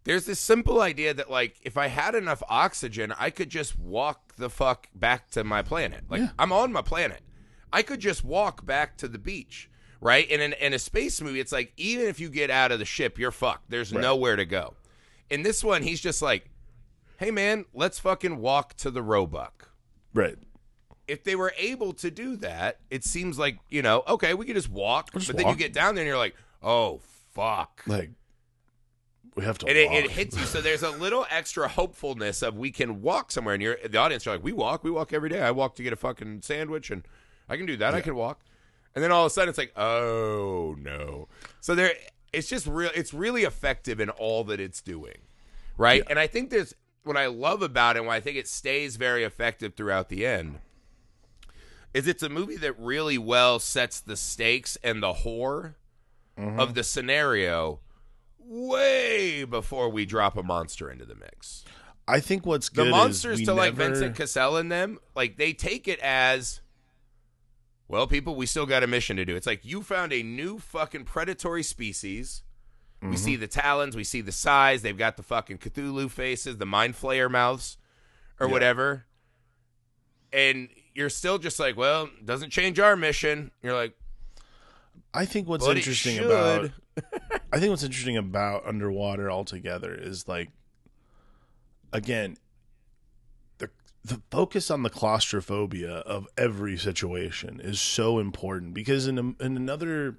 [0.04, 4.36] There's this simple idea that like if I had enough oxygen, I could just walk
[4.36, 6.04] the fuck back to my planet.
[6.10, 6.30] Like Yeah.
[6.40, 7.22] I'm on my planet.
[7.74, 9.70] I could just walk back to the beach,
[10.02, 10.28] right?
[10.30, 12.86] And in, in a space movie, it's like even if you get out of the
[12.86, 13.70] ship, you're fucked.
[13.70, 14.74] There's nowhere to go.
[15.30, 16.50] In this one, he's just like,
[17.18, 19.70] "Hey man, let's fucking walk to the Roebuck."
[20.14, 20.36] right
[21.12, 24.56] if they were able to do that, it seems like, you know, okay, we could
[24.56, 25.12] just walk.
[25.14, 27.02] just but then you get down there and you're like, oh,
[27.34, 27.84] fuck.
[27.86, 28.12] like
[29.36, 30.06] we have to And it, walk.
[30.06, 30.46] it hits you.
[30.46, 33.54] So there's a little extra hopefulness of we can walk somewhere.
[33.54, 34.86] And you're, the audience are like, we walk.
[34.86, 35.42] We walk every day.
[35.42, 37.04] I walk to get a fucking sandwich and
[37.50, 37.94] I can do that.
[37.94, 38.40] I can walk.
[38.96, 41.28] And then all of a sudden it's like, oh, no.
[41.60, 41.92] So there,
[42.32, 42.92] it's just real.
[42.96, 45.18] It's really effective in all that it's doing.
[45.78, 46.04] Right.
[46.10, 48.96] And I think there's what I love about it and why I think it stays
[48.96, 50.60] very effective throughout the end
[51.94, 55.76] is it's a movie that really well sets the stakes and the horror
[56.38, 56.74] of mm-hmm.
[56.74, 57.80] the scenario
[58.40, 61.64] way before we drop a monster into the mix.
[62.08, 66.00] I think what's The monsters to like Vincent Cassel and them, like they take it
[66.00, 66.62] as
[67.88, 69.36] well, people, we still got a mission to do.
[69.36, 72.44] It's like you found a new fucking predatory species.
[73.02, 73.16] We mm-hmm.
[73.18, 76.96] see the talons, we see the size, they've got the fucking Cthulhu faces, the mind
[76.96, 77.78] flayer mouths,
[78.40, 78.54] or Yeah.
[78.54, 79.06] whatever.
[80.32, 83.52] And you're still just like, well, doesn't change our mission.
[83.62, 83.96] You're like,
[85.14, 86.72] I think what's But interesting about
[87.52, 90.50] I think what's interesting about underwater altogether is like
[91.92, 92.38] again
[93.58, 93.70] the
[94.04, 99.58] the focus on the claustrophobia of every situation is so important because in a, in
[99.58, 100.18] another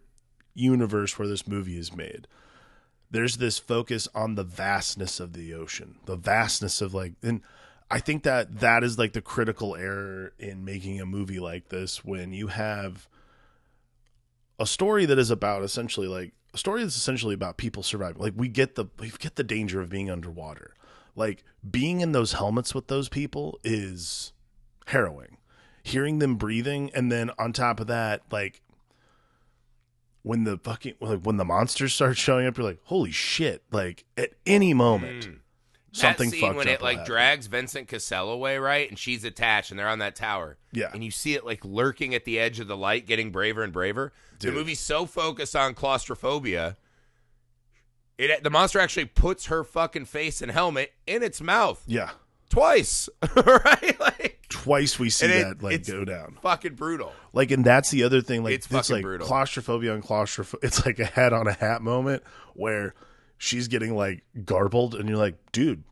[0.54, 2.26] universe where this movie is made
[3.10, 7.40] there's this focus on the vastness of the ocean the vastness of like and
[7.92, 12.02] I think that that is like the critical error in making a movie like this
[12.02, 13.06] when you have
[14.58, 18.22] a story that is about essentially like a story that's essentially about people surviving.
[18.22, 20.74] Like we get the we get the danger of being underwater.
[21.14, 24.32] Like being in those helmets with those people is
[24.86, 25.36] harrowing.
[25.82, 28.62] Hearing them breathing and then on top of that, like
[30.22, 33.64] when the fucking like when the monsters start showing up, you're like, holy shit!
[33.70, 35.32] Like at any moment, hmm.
[35.92, 37.12] Something that scene when it like happen.
[37.12, 38.88] drags Vincent Cassel away, right?
[38.88, 40.56] And she's attached, and they're on that tower.
[40.72, 40.90] Yeah.
[40.94, 43.72] and you see it like lurking at the edge of the light, getting braver and
[43.74, 44.12] braver.
[44.38, 44.52] Dude.
[44.52, 46.76] The movie's so focused on claustrophobia.
[48.18, 52.10] It the monster actually puts her fucking face and helmet in its mouth Yeah,
[52.50, 53.98] twice, right?
[53.98, 56.38] Like twice we see it- that like go down.
[56.42, 57.12] fucking brutal.
[57.32, 58.44] Like, and that's the other thing.
[58.44, 59.26] Like, It's it's, like brutal.
[59.26, 60.60] claustrophobia and claustrophobia.
[60.68, 62.22] It's like a hat on a hat moment
[62.54, 62.94] where
[63.44, 65.82] she's getting like garbled, and you're like, dude,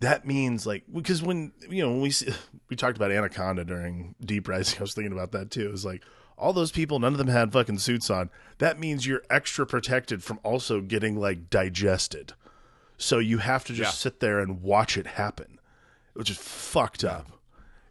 [0.00, 2.32] that means like because when you know when we see,
[2.70, 5.70] we talked about Anaconda during Deep Rising, I was thinking about that too.
[5.72, 6.02] It's like
[6.38, 8.30] all those people, none of them had fucking suits on.
[8.58, 12.32] That means you're extra protected from also getting like digested.
[12.98, 14.10] So you have to just Yeah.
[14.10, 15.58] sit there and watch it happen,
[16.14, 17.35] which is fucked up.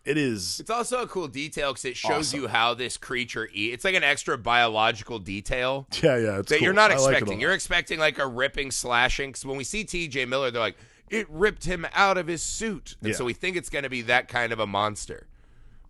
[0.06, 0.60] It is.
[0.60, 2.42] It's also a cool detail because it shows Awesome.
[2.42, 3.74] you how this creature eats.
[3.74, 5.88] It's like an extra biological detail.
[6.04, 6.40] Yeah, yeah.
[6.40, 6.64] It's that cool.
[6.66, 7.38] you're not I like expecting.
[7.38, 7.42] lot.
[7.42, 9.30] you're expecting like a ripping, slashing.
[9.30, 10.26] Because when we see T.J.
[10.26, 10.78] Miller, they're like,
[11.10, 13.16] it ripped him out of his suit, and Yeah.
[13.16, 15.28] so we think it's going to be that kind of a monster.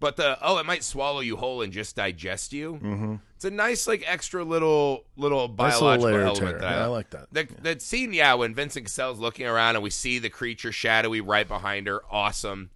[0.01, 2.73] But the oh, it might swallow you whole and just digest you.
[2.73, 3.15] Mm-hmm.
[3.38, 6.60] It's a nice like extra little little Nice little biological element.
[6.62, 7.28] that Yeah, I like that.
[7.32, 11.21] The, the scene, yeah, when Vincent Cassel's looking around and we see the creature shadowy
[11.21, 12.71] right behind her, awesome.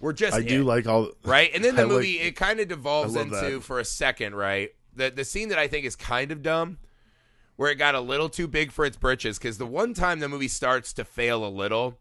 [0.00, 2.60] We're just I do like all right, and then the I like- movie it kind
[2.60, 3.62] of devolves into that.
[3.62, 4.70] for a second, right?
[4.94, 6.78] The the scene that I think is kind of dumb,
[7.56, 10.28] where it got a little too big for its britches, because the one time the
[10.28, 11.98] movie starts to fail a little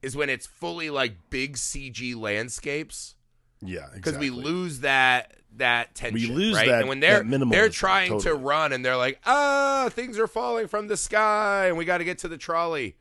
[0.00, 3.14] is when it's fully like big CG landscapes
[3.60, 4.30] yeah because exactly.
[4.30, 6.34] we lose that that tension.
[6.36, 6.68] lose right?
[6.68, 10.68] that- and when they're they're trying to run and they're like, ah, things are falling
[10.68, 12.96] from the sky, and we got to get to the trolley.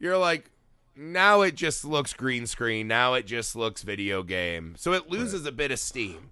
[0.00, 0.50] You're like,
[0.96, 2.88] now it just looks green screen.
[2.88, 4.74] Now it just looks video game.
[4.78, 6.30] So it loses a bit of steam.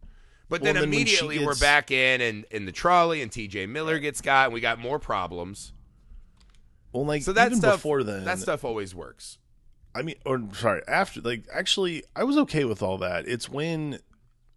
[0.49, 3.67] But Well, then, then immediately we're back in and in the trolley, and T.J.
[3.67, 5.73] Miller gets got, and we got more problems.
[6.93, 9.39] well, like So that stuff before then, that stuff always works.
[9.95, 13.27] I mean, or sorry, after like actually, I was okay with all that.
[13.29, 14.01] It's when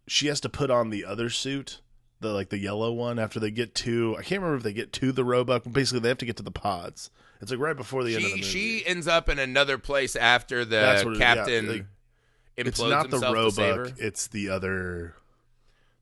[0.07, 1.81] she has to put on the other suit,
[2.19, 4.15] the like the yellow one, after they get to.
[4.17, 5.63] I can't remember if they get to the Roebuck.
[5.71, 7.11] Basically, they have to get to the pods.
[7.41, 8.81] It's like right before the end of the She movie.
[8.81, 11.85] she ends up in another place after the what it- yeah, captain like,
[12.55, 13.19] it's not the.
[13.19, 13.93] Roebuck.
[13.99, 15.15] It's the other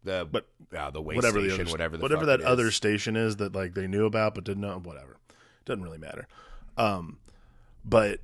[0.04, 3.16] the But uh, the way whatever station, the other whatever the whatever that other station
[3.16, 4.80] is that like they knew about but didn't know.
[4.80, 5.18] Whatever,
[5.66, 6.28] doesn't really matter.
[6.78, 7.18] Um,
[7.84, 8.22] but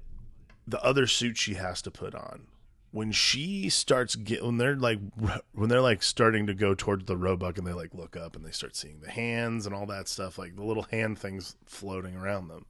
[0.67, 2.47] the other suit she has to put on
[2.91, 5.00] when she starts get when they're like
[5.54, 8.45] when they're like starting to go towards the Roebuck and they like look up and
[8.45, 12.15] they start seeing the hands and all that stuff like the little hand things floating
[12.15, 12.65] around them.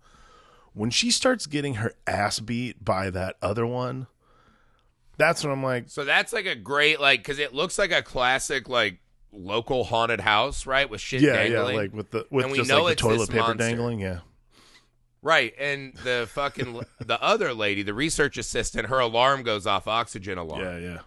[0.74, 4.08] When she starts getting her ass beat by that other one,
[5.18, 8.02] that's when I'm like, So that's like a great like because it looks like a
[8.02, 9.00] classic like
[9.32, 10.90] local haunted house, right?
[10.90, 11.76] With shit yeah, dangling.
[11.76, 13.58] yeah, like with the with And we just know like the toilet paper monster.
[13.58, 14.20] dangling, yeah.
[15.22, 15.54] right.
[15.60, 20.62] And the fucking the other lady, the research assistant, her alarm goes off, oxygen alarm,
[20.62, 21.00] Yeah, yeah.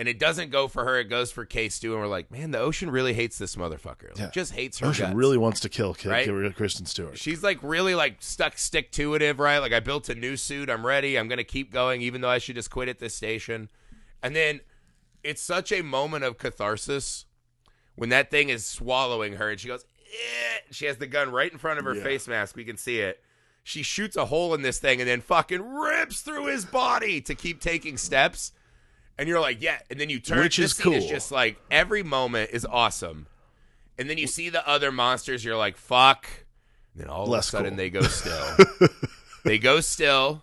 [0.00, 0.96] And it doesn't go for her.
[1.00, 4.10] It goes for K Stew, and we're like, man, the ocean really hates this motherfucker.
[4.10, 4.30] Like, Yeah.
[4.30, 4.86] Just hates her.
[4.86, 5.16] Ocean guts.
[5.16, 6.24] really wants to kill, kill, Right?
[6.24, 7.18] kill Kristen Stewart.
[7.18, 9.58] She's like really like stuck stick to itive, right?
[9.58, 12.38] Like I built a new suit, I'm ready, I'm gonna keep going, even though I
[12.38, 13.68] should just quit at this station.
[14.22, 14.60] And then
[15.24, 17.24] it's such a moment of catharsis
[17.96, 20.58] when that thing is swallowing her and she goes, eh.
[20.70, 22.04] she has the gun right in front of her Yeah.
[22.04, 23.20] face mask, we can see it.
[23.64, 27.34] She shoots a hole in this thing and then fucking rips through his body to
[27.34, 28.52] keep taking steps.
[29.18, 29.78] And you're like, yeah.
[29.90, 30.38] And then you turn.
[30.38, 33.26] Which is scene is just like every moment is awesome.
[33.98, 35.44] And then you see the other monsters.
[35.44, 36.28] You're like, fuck.
[36.94, 37.76] And then all Less of a sudden cool.
[37.78, 38.56] they go still.
[39.44, 40.42] they go still.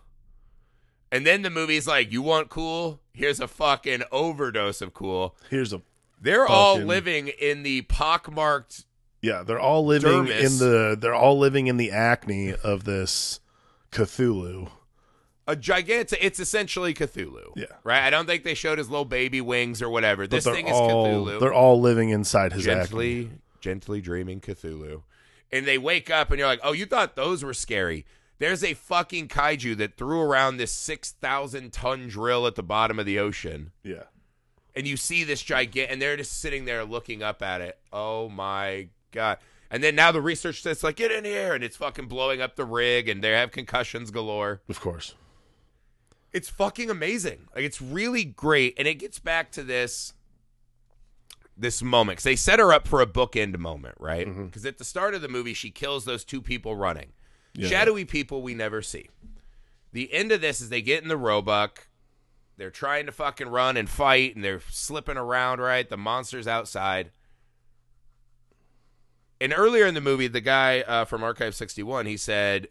[1.11, 2.99] And then the movie's like, you want cool?
[3.13, 5.37] Here's a fucking overdose of cool.
[5.49, 5.81] Here's a
[6.21, 8.83] They're all living in the pockmarked.
[9.21, 9.43] yeah.
[9.43, 10.39] They're all living Dermis.
[10.43, 10.97] in the.
[10.99, 13.39] They're all living in the acne of this
[13.93, 14.69] Cthulhu.
[15.47, 16.17] A gigantic.
[16.21, 17.51] It's essentially Cthulhu.
[17.55, 17.65] Yeah.
[17.83, 18.01] Right?
[18.01, 20.23] I don't think they showed his little baby wings or whatever.
[20.23, 21.39] But This they're is all Cthulhu.
[21.39, 22.81] they're all living inside his acne.
[22.83, 23.29] gently,
[23.61, 25.03] gently dreaming Cthulhu.
[25.51, 28.05] And they wake up and you're like, oh, you thought those were scary.
[28.39, 33.05] There's a fucking kaiju that threw around this 6,000 ton drill at the bottom of
[33.05, 33.71] the ocean.
[33.83, 34.03] Yeah.
[34.75, 37.77] And you see this gigantic, and they're just sitting there looking up at it.
[37.93, 39.37] Oh my God.
[39.71, 41.53] And then now the research says, like, get in here.
[41.53, 44.61] And it's fucking blowing up the rig, and they have concussions galore.
[44.67, 45.15] Of course.
[46.35, 47.47] It's fucking amazing.
[47.55, 50.11] Like it's really great, and it gets back to this
[51.57, 54.25] this moment 'Cause they set her up for a bookend moment, right?
[54.27, 57.13] Because at the start of the movie, she kills those two people running,
[57.53, 57.69] Yeah.
[57.69, 59.07] shadowy people we never see.
[59.93, 61.87] The end of this is they get in the Roebuck.
[62.57, 65.59] They're trying to fucking run and fight, and they're slipping around.
[65.61, 67.11] Right, the monsters outside.
[69.39, 72.67] And earlier in the movie, the guy uh, from Archive 61, he said,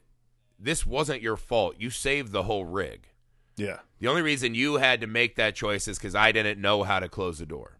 [0.59, 1.77] "This wasn't your fault.
[1.79, 3.09] You saved the whole rig."
[3.57, 3.79] Yeah.
[4.01, 7.01] The only reason you had to make that choice is because I didn't know how
[7.01, 7.79] to close the door.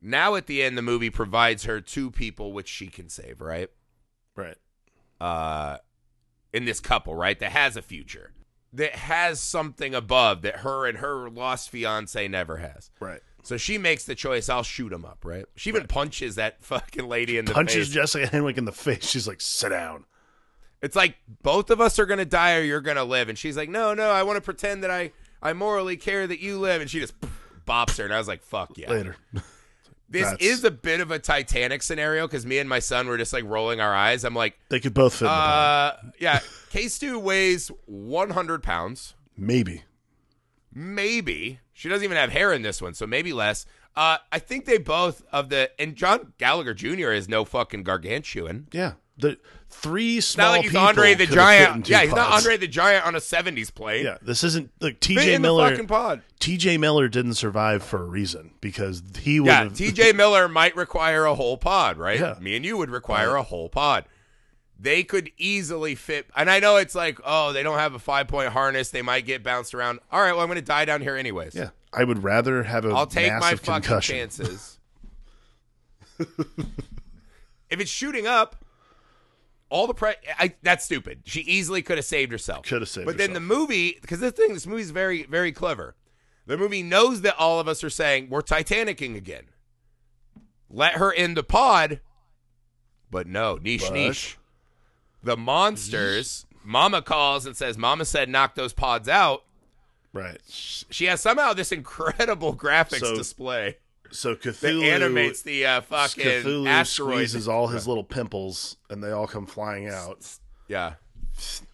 [0.00, 3.68] Now at the end, the movie provides her two people which she can save, right?
[4.34, 4.56] Right.
[5.20, 5.78] Uh,
[6.52, 7.38] in this couple, right?
[7.38, 8.32] That has a future,
[8.72, 12.90] that has something above that her and her lost fiance never has.
[12.98, 13.20] Right.
[13.44, 14.48] So she makes the choice.
[14.48, 15.44] I'll shoot him up, right?
[15.56, 17.94] She even punches that fucking lady in the Punches face.
[17.94, 19.08] Jessica Henwick in the face.
[19.08, 20.04] She's like, sit down.
[20.82, 23.28] It's like both of us are gonna die or you're gonna live.
[23.28, 26.40] And she's like, no, no, I want to pretend that I I morally care that
[26.40, 26.80] you live.
[26.82, 27.14] And she just
[27.66, 28.90] bops her, and I was like, fuck yeah.
[28.90, 29.16] Later.
[30.08, 33.16] This That's- is a bit of a Titanic scenario because me and my son were
[33.16, 34.24] just like rolling our eyes.
[34.24, 35.94] I'm like, They could both fit in the pod.
[36.04, 39.84] uh, yeah, K Stew weighs 100 pounds, Maybe.
[40.72, 41.60] maybe.
[41.72, 43.64] She doesn't even have hair in this one, so maybe less.
[43.96, 47.12] Uh, I think they both of the and John Gallagher Jr.
[47.12, 48.68] is no fucking gargantuan.
[48.72, 48.92] Yeah.
[49.18, 49.38] The
[49.72, 51.86] three small not like he's people Andre the could have fit in Giant.
[51.86, 52.44] two Yeah, he's not pods.
[52.44, 54.04] Andre the Giant on a '70s plane.
[54.04, 55.34] Yeah, this isn't like Fit T.J.
[55.34, 55.70] in the Miller.
[55.70, 56.22] fucking pod.
[56.40, 56.78] T.J.
[56.78, 59.72] Miller didn't survive for a reason because he would Yeah, have.
[59.74, 62.18] TJ Miller might require a whole pod, right?
[62.20, 62.36] Yeah.
[62.40, 64.04] Me and you would require a whole pod.
[64.78, 68.26] They could easily fit, and I know it's like, oh, they don't have a five
[68.26, 68.90] point harness.
[68.90, 70.00] They might get bounced around.
[70.10, 71.54] All right, well, I'm going to die down here anyways.
[71.54, 74.16] yeah, I would rather have a I'll take my massive fucking concussion.
[74.16, 74.78] chances.
[76.18, 78.61] if it's shooting up,
[79.72, 81.22] all the pre, I, that's stupid.
[81.24, 82.66] She easily could have saved herself.
[82.66, 85.94] Could have saved But then the movie, because this thing, this movie's very, very clever.
[86.46, 89.44] The movie knows that all of us are saying we're Titanicing again.
[90.68, 92.00] Let her in the pod,
[93.10, 94.38] but no, niche, But- niche.
[95.22, 96.46] The monsters.
[96.64, 99.44] Mama calls and says, "Mama said knock those pods out."
[100.12, 100.40] Right.
[100.48, 103.76] She has somehow this incredible graphics So- display
[104.12, 107.14] So that Cthulhu animates the uh, fucking Cthulhu asteroid.
[107.14, 110.26] squeezes all his little pimples, and they all come flying out.
[110.68, 110.94] Yeah,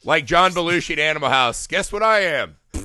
[0.05, 1.67] like John Belushi in Animal House.
[1.67, 2.57] Guess what I am?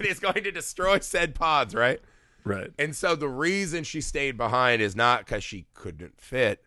[0.00, 2.00] And it's going to destroy said pods, right?
[2.44, 2.70] Right.
[2.78, 6.62] And so the reason she stayed behind is not because she couldn't fit,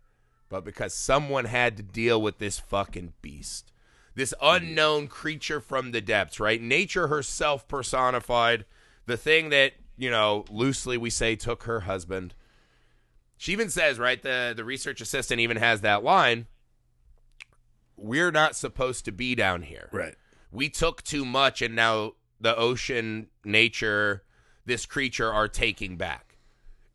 [0.49, 3.72] but because someone had to deal with this fucking beast.
[4.14, 6.62] This unknown creature from the depths, right?
[6.62, 8.66] Nature herself personified,
[9.08, 12.33] the thing that, you know, loosely we say took her husband.
[13.37, 16.47] She even says, right, the, the research assistant even has that line
[17.97, 20.15] We're not supposed to be down here Right.
[20.51, 24.23] we took too much and now the ocean nature
[24.65, 26.37] this creature are taking back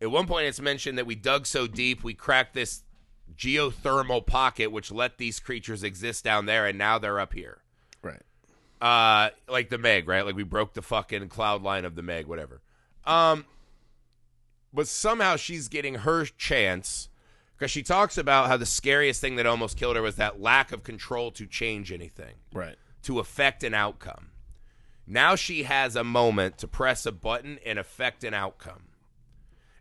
[0.01, 2.82] at one point it's mentioned that we dug so deep we cracked this
[3.36, 7.59] geothermal pocket which let these creatures exist down there and now they're up here
[8.03, 8.22] Right.
[8.80, 12.26] uh like the meg right like we broke the fucking cloud line of the meg
[12.26, 12.61] whatever
[13.09, 13.45] um
[14.73, 17.09] but somehow she's getting her chance
[17.57, 20.71] because she talks about how the scariest thing that almost killed her was that lack
[20.71, 22.77] of control to change anything Right.
[23.03, 24.31] to affect an outcome.
[25.07, 28.85] Now she has a moment to press a button and affect an outcome.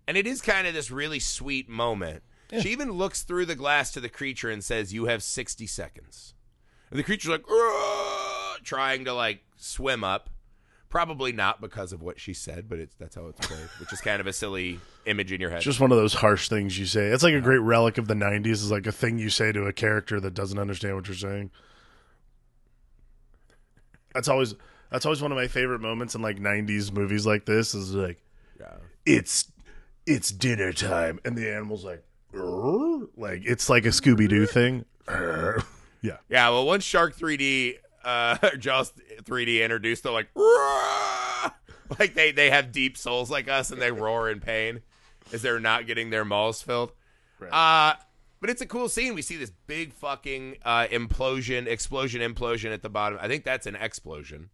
[0.08, 2.24] And it is kind of this really sweet moment.
[2.62, 6.34] She even looks through the glass to the creature and says, You have 60 seconds.
[6.90, 7.44] And the creature's like,
[8.64, 10.30] trying to like swim up.
[10.90, 14.00] Probably not because of what she said, but it's that's how it's played, which is
[14.00, 15.62] kind of a silly image in your head.
[15.62, 17.08] Just one of those harsh things you say.
[17.08, 18.48] It's like a great relic of the '90s.
[18.48, 21.52] Is like a thing you say to a character that doesn't understand what you're saying.
[24.14, 24.56] That's always
[24.90, 27.76] that's always one of my favorite moments in like '90s movies like this.
[27.76, 28.24] Is like
[28.58, 28.76] yeah.
[29.06, 29.52] it's
[30.06, 34.86] it's dinner time, and the animal's like, "Arr?" like it's like a Scooby Doo thing.
[36.02, 37.78] Yeah, Yeah, well, once Shark 3D,
[38.08, 38.94] uh, Jaws
[39.24, 41.52] 3D introduced, they're like, "Roar!"
[42.00, 44.82] like they they have deep souls like us, and they roar in pain
[45.34, 46.92] as they're not getting their maws filled.
[47.40, 47.52] Right.
[47.52, 47.96] Uh,
[48.40, 49.14] but it's a cool scene.
[49.16, 53.18] We see this big fucking uh, implosion, explosion, implosion at the bottom.
[53.22, 54.50] I think that's an explosion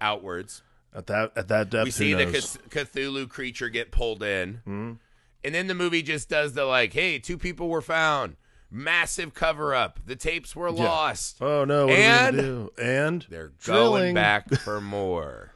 [0.00, 0.62] outwards.
[0.94, 2.26] at that at that depth, We see the?
[2.26, 4.98] Cthulhu creature get pulled in.
[5.44, 8.36] And then the movie just does the like, hey, two people were found.
[8.74, 10.00] Massive cover up.
[10.06, 10.84] The tapes were Yeah.
[10.84, 11.36] lost.
[11.42, 11.86] Oh no!
[11.88, 12.72] What And- are we do?
[12.80, 14.14] And They're going Drilling.
[14.14, 15.52] back for more.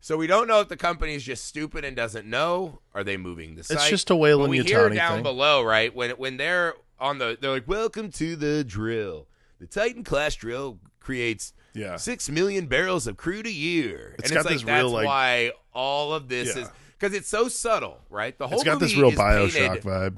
[0.00, 2.80] So we don't know if the company's just stupid and doesn't know.
[2.94, 3.76] Are they moving the site?
[3.78, 5.22] It's just a But we hear down thing.
[5.22, 5.94] below, right?
[5.94, 9.26] When when they're on the, they're like, "Welcome to the drill."
[9.60, 11.96] The Titan class drill creates Yeah.
[11.96, 15.06] six million barrels of crude a year, It's and it's like this that's real, like-
[15.06, 16.62] why all of this Yeah.
[16.62, 18.36] is because it's so subtle, right?
[18.36, 20.16] The whole it's got this real Bioshock painted- vibe.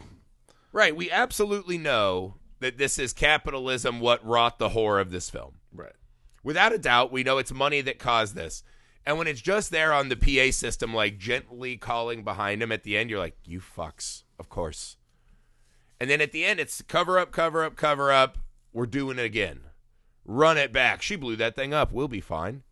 [0.73, 0.95] Right?
[0.95, 5.55] We absolutely know that this is capitalism what wrought the horror of this film.
[5.73, 5.93] Right.
[6.43, 8.63] Without a doubt, we know it's money that caused this.
[9.05, 12.83] And when it's just there on the PA system, like gently calling behind him at
[12.83, 14.97] the end, you're like, you fucks, of course.
[16.01, 18.39] And then at the end, it's cover up, cover up, cover up.
[18.73, 19.61] We're doing it again.
[20.25, 21.01] Run it back.
[21.01, 21.91] She blew that thing up.
[21.91, 22.63] We'll be fine.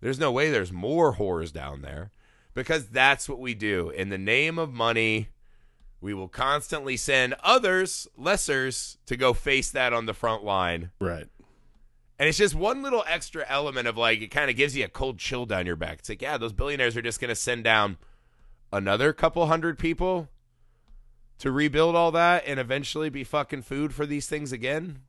[0.00, 2.10] There's no way there's more horrors down there
[2.54, 3.90] because that's what we do.
[3.90, 5.28] In the name of money,
[6.00, 10.90] we will constantly send others, lessers, to go face that on the front line.
[11.00, 11.26] Right.
[12.18, 14.88] And it's just one little extra element of like it kind of gives you a
[14.88, 15.98] cold chill down your back.
[15.98, 17.98] It's like, yeah, those billionaires are just going to send down
[18.72, 20.28] another couple hundred people
[21.38, 25.00] to rebuild all that and eventually be fucking food for these things again?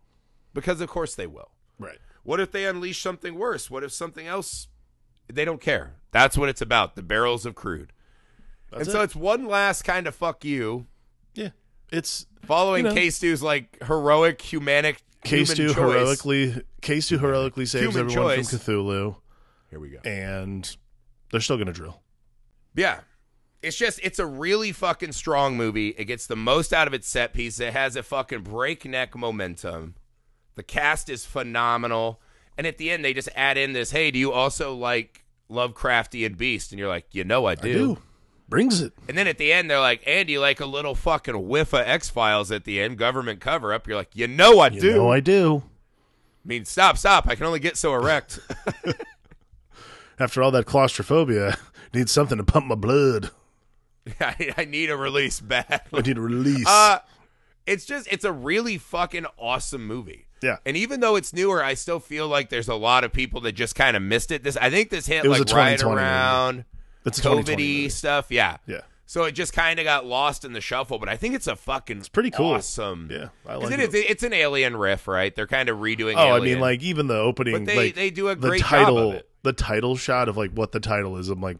[0.53, 1.51] Because of course they will.
[1.79, 1.99] Right.
[2.23, 3.71] What if they unleash something worse?
[3.71, 4.67] What if something else?
[5.31, 5.95] They don't care.
[6.11, 6.95] That's what it's about.
[6.95, 7.93] The barrels of crude.
[8.71, 10.85] That's and so it's one last kind of fuck you
[11.33, 11.49] yeah.
[11.91, 12.95] It's following You know.
[12.95, 18.49] K Stew's like heroic humanic two heroically K Stew heroically saves Human everyone choice.
[18.49, 19.15] from Cthulhu,
[19.69, 19.99] Here we go.
[20.03, 20.75] and
[21.31, 22.01] they're still gonna drill.
[22.75, 22.99] Yeah.
[23.61, 25.89] it's just it's a really fucking strong movie.
[25.89, 27.59] It gets the most out of its set piece.
[27.59, 29.95] It has a fucking breakneck momentum.
[30.55, 32.21] The cast is phenomenal.
[32.57, 36.37] And at the end they just add in this, "Hey, do you also like Lovecraftian
[36.37, 37.97] Beast?" And you're like, "You know I do." I do.
[38.49, 38.93] Brings it.
[39.09, 42.51] And then at the end they're like, Andy, like a little fucking whiff of X-Files
[42.51, 45.19] at the end, government cover up?" You're like, "You know I You do." know I
[45.19, 45.63] do.
[45.65, 47.27] I mean, stop, stop.
[47.27, 48.39] I can only get so erect.
[50.19, 51.57] After all that claustrophobia,
[51.93, 53.31] need something to pump my blood.
[54.21, 55.87] I, I need a release back.
[55.93, 56.65] I need a release.
[56.65, 56.99] Uh,
[57.65, 60.27] it's just it's a really fucking awesome movie.
[60.41, 60.57] Yeah.
[60.65, 63.53] And even though it's newer, I still feel like there's a lot of people that
[63.53, 64.43] just kind of missed it.
[64.43, 66.65] This I think this hit It was like right 2020 movie.
[67.07, 68.27] It's COVID stuff.
[68.29, 68.57] Yeah.
[68.67, 68.81] Yeah.
[69.09, 71.55] So it just kind of got lost in the shuffle, but I think it's a
[71.55, 72.55] fucking it's pretty cool.
[72.55, 73.07] awesome.
[73.09, 75.33] Yeah, I like it is- it's an alien riff, right?
[75.33, 76.15] They're kind of redoing.
[76.17, 78.69] Oh, I mean, like even the opening, But they- like, they do a great job
[78.69, 79.29] title, of it.
[79.43, 81.29] The title shot of like what the title is.
[81.29, 81.57] I'm like,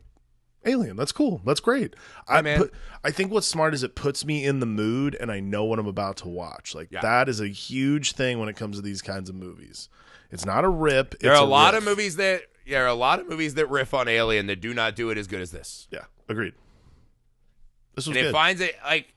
[0.66, 0.98] Alien.
[0.98, 1.42] That's cool.
[1.46, 1.96] That's great.
[2.28, 2.58] I man.
[2.58, 5.64] put, I think what's smart is it puts me in the mood, and I know
[5.64, 6.76] what I'm about to watch.
[6.76, 7.00] Like Yeah.
[7.00, 9.88] that is a huge thing when it comes to these kinds of movies.
[10.30, 11.18] It's not a rip.
[11.20, 11.84] there it's are a lot riff.
[11.84, 14.74] of movies that there are a lot of movies that riff on Alien that do
[14.74, 15.88] not do it as good as this.
[15.92, 16.54] Yeah, agreed.
[17.96, 19.14] This was and it finds it like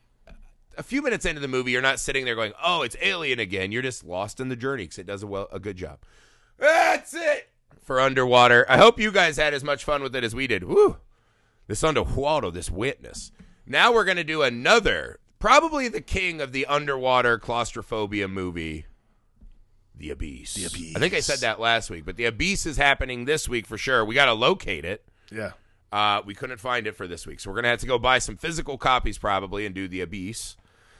[0.79, 3.73] a few minutes into the movie, you're not sitting there going, "Oh, it's Alien again."
[3.73, 5.99] You're just lost in the journey because it does a well a good job.
[6.59, 7.51] That's it
[7.83, 8.65] for underwater.
[8.69, 10.65] I hope you guys had as much fun with it as we did.
[10.65, 10.97] Woo!
[11.67, 13.31] This underwater, this witness.
[13.67, 18.87] Now we're gonna do another, probably the king of the underwater claustrophobia movie.
[20.01, 20.55] The Abyss.
[20.55, 20.97] The Abyss.
[20.97, 23.77] I think I said that last week, but The Abyss is happening this week for
[23.79, 24.05] sure.
[24.05, 25.05] We got to locate it.
[25.31, 25.53] yeah,
[25.93, 28.19] Uh, we couldn't find it for this week, so we're gonna have to go buy
[28.19, 30.57] some physical copies probably and do the Abyss.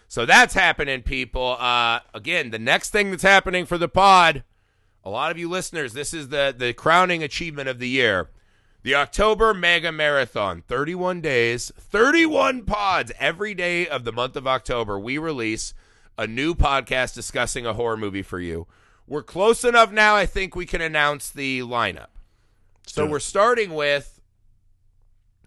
[0.09, 1.57] So that's happening, people.
[1.59, 4.43] Uh, again, the next thing that's happening for the pod,
[5.05, 8.29] a lot of you listeners, this is the the crowning achievement of the year.
[8.83, 14.99] The October Mega Marathon, 31 days, 31 pods every day of the month of October.
[14.99, 15.75] We release
[16.19, 18.67] a new podcast discussing a horror movie for you.
[19.11, 22.11] We're close enough now, I think we can announce the lineup.
[22.87, 23.11] So it.
[23.11, 24.21] we're starting with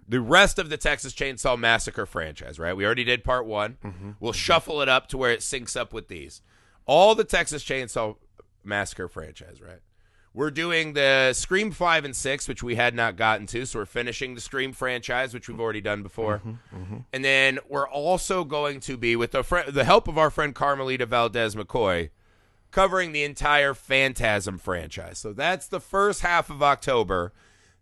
[0.05, 2.75] the rest of the Texas Chainsaw Massacre franchise, right?
[2.75, 3.77] We already did part one.
[3.81, 4.11] Mm-hmm.
[4.19, 6.41] We'll shuffle it up to where it syncs up with these.
[6.85, 8.17] All the Texas Chainsaw
[8.65, 9.79] Massacre franchise, right?
[10.33, 13.65] We're doing the Scream 5 and 6, which we had not gotten to.
[13.65, 16.41] So we're finishing the Scream franchise, which we've already done before.
[16.45, 20.29] Mm-hmm, And then we're also going to be, with the, fr- the help of our
[20.29, 22.09] friend Carmelita Valdez McCoy,
[22.73, 25.19] covering the entire Phantasm franchise.
[25.19, 27.31] So that's the first half of October.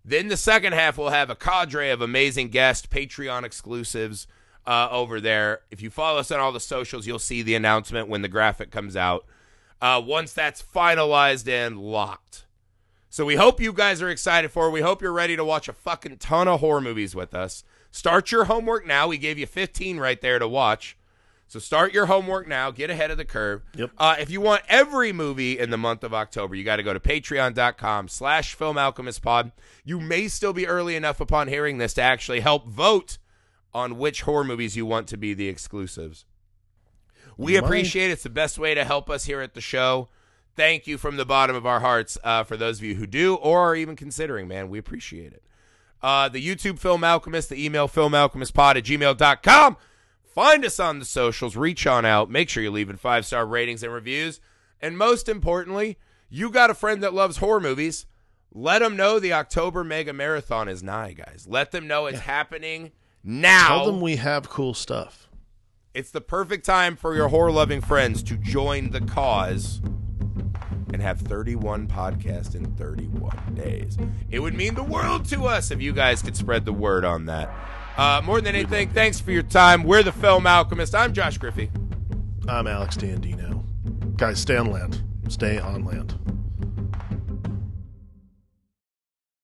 [0.03, 4.27] Then the second half, we'll have a cadre of amazing guests, Patreon exclusives
[4.67, 5.61] uh, over there.
[5.71, 8.69] If you follow us on all the socials, you'll see the announcement when the graphic
[8.69, 9.25] comes out.
[9.81, 12.45] Uh, once that's finalized and locked.
[13.09, 14.71] So we hope you guys are excited for it.
[14.71, 17.63] We hope you're ready to watch a fucking ton of horror movies with us.
[17.91, 19.07] Start your homework now.
[19.07, 20.97] We gave you 15 right there to watch.
[21.51, 22.71] So start your homework now.
[22.71, 23.61] Get ahead of the curve.
[23.75, 23.91] Yep.
[23.97, 26.93] Uh, if you want every movie in the month of October, you got to go
[26.93, 29.51] to patreon.com slash film alchemist pod.
[29.83, 33.17] You may still be early enough upon hearing this to actually help vote
[33.73, 36.23] on which horror movies you want to be the exclusives.
[37.35, 38.13] We appreciate it.
[38.13, 40.07] It's the best way to help us here at the show.
[40.55, 43.35] Thank you from the bottom of our hearts uh, for those of you who do
[43.35, 44.69] or are even considering, man.
[44.69, 45.43] We appreciate it.
[46.01, 49.75] Uh, the YouTube Film Alchemist, the email filmalchemistpod at gmail.com.
[50.33, 51.55] Find us on the socials.
[51.55, 52.29] Reach on out.
[52.29, 54.39] Make sure you're leaving five star ratings and reviews.
[54.81, 55.97] And most importantly,
[56.29, 58.05] you got a friend that loves horror movies.
[58.53, 61.45] Let them know the October Mega Marathon is nigh, guys.
[61.47, 62.91] Let them know it's happening
[63.23, 63.67] now.
[63.67, 65.29] tell them we have cool stuff.
[65.93, 69.81] It's the perfect time for your horror loving friends to join the cause
[70.93, 73.97] and have 31 podcasts in 31 days.
[74.29, 77.25] It would mean the world to us if you guys could spread the word on
[77.25, 77.53] that.
[77.97, 79.83] Uh, more than anything, thanks for your time.
[79.83, 80.95] We're the Film Alchemist.
[80.95, 81.69] I'm Josh Griffey.
[82.47, 83.63] I'm Alex Dandino.
[84.17, 85.01] Guys, stay on land.
[85.27, 86.17] Stay on land.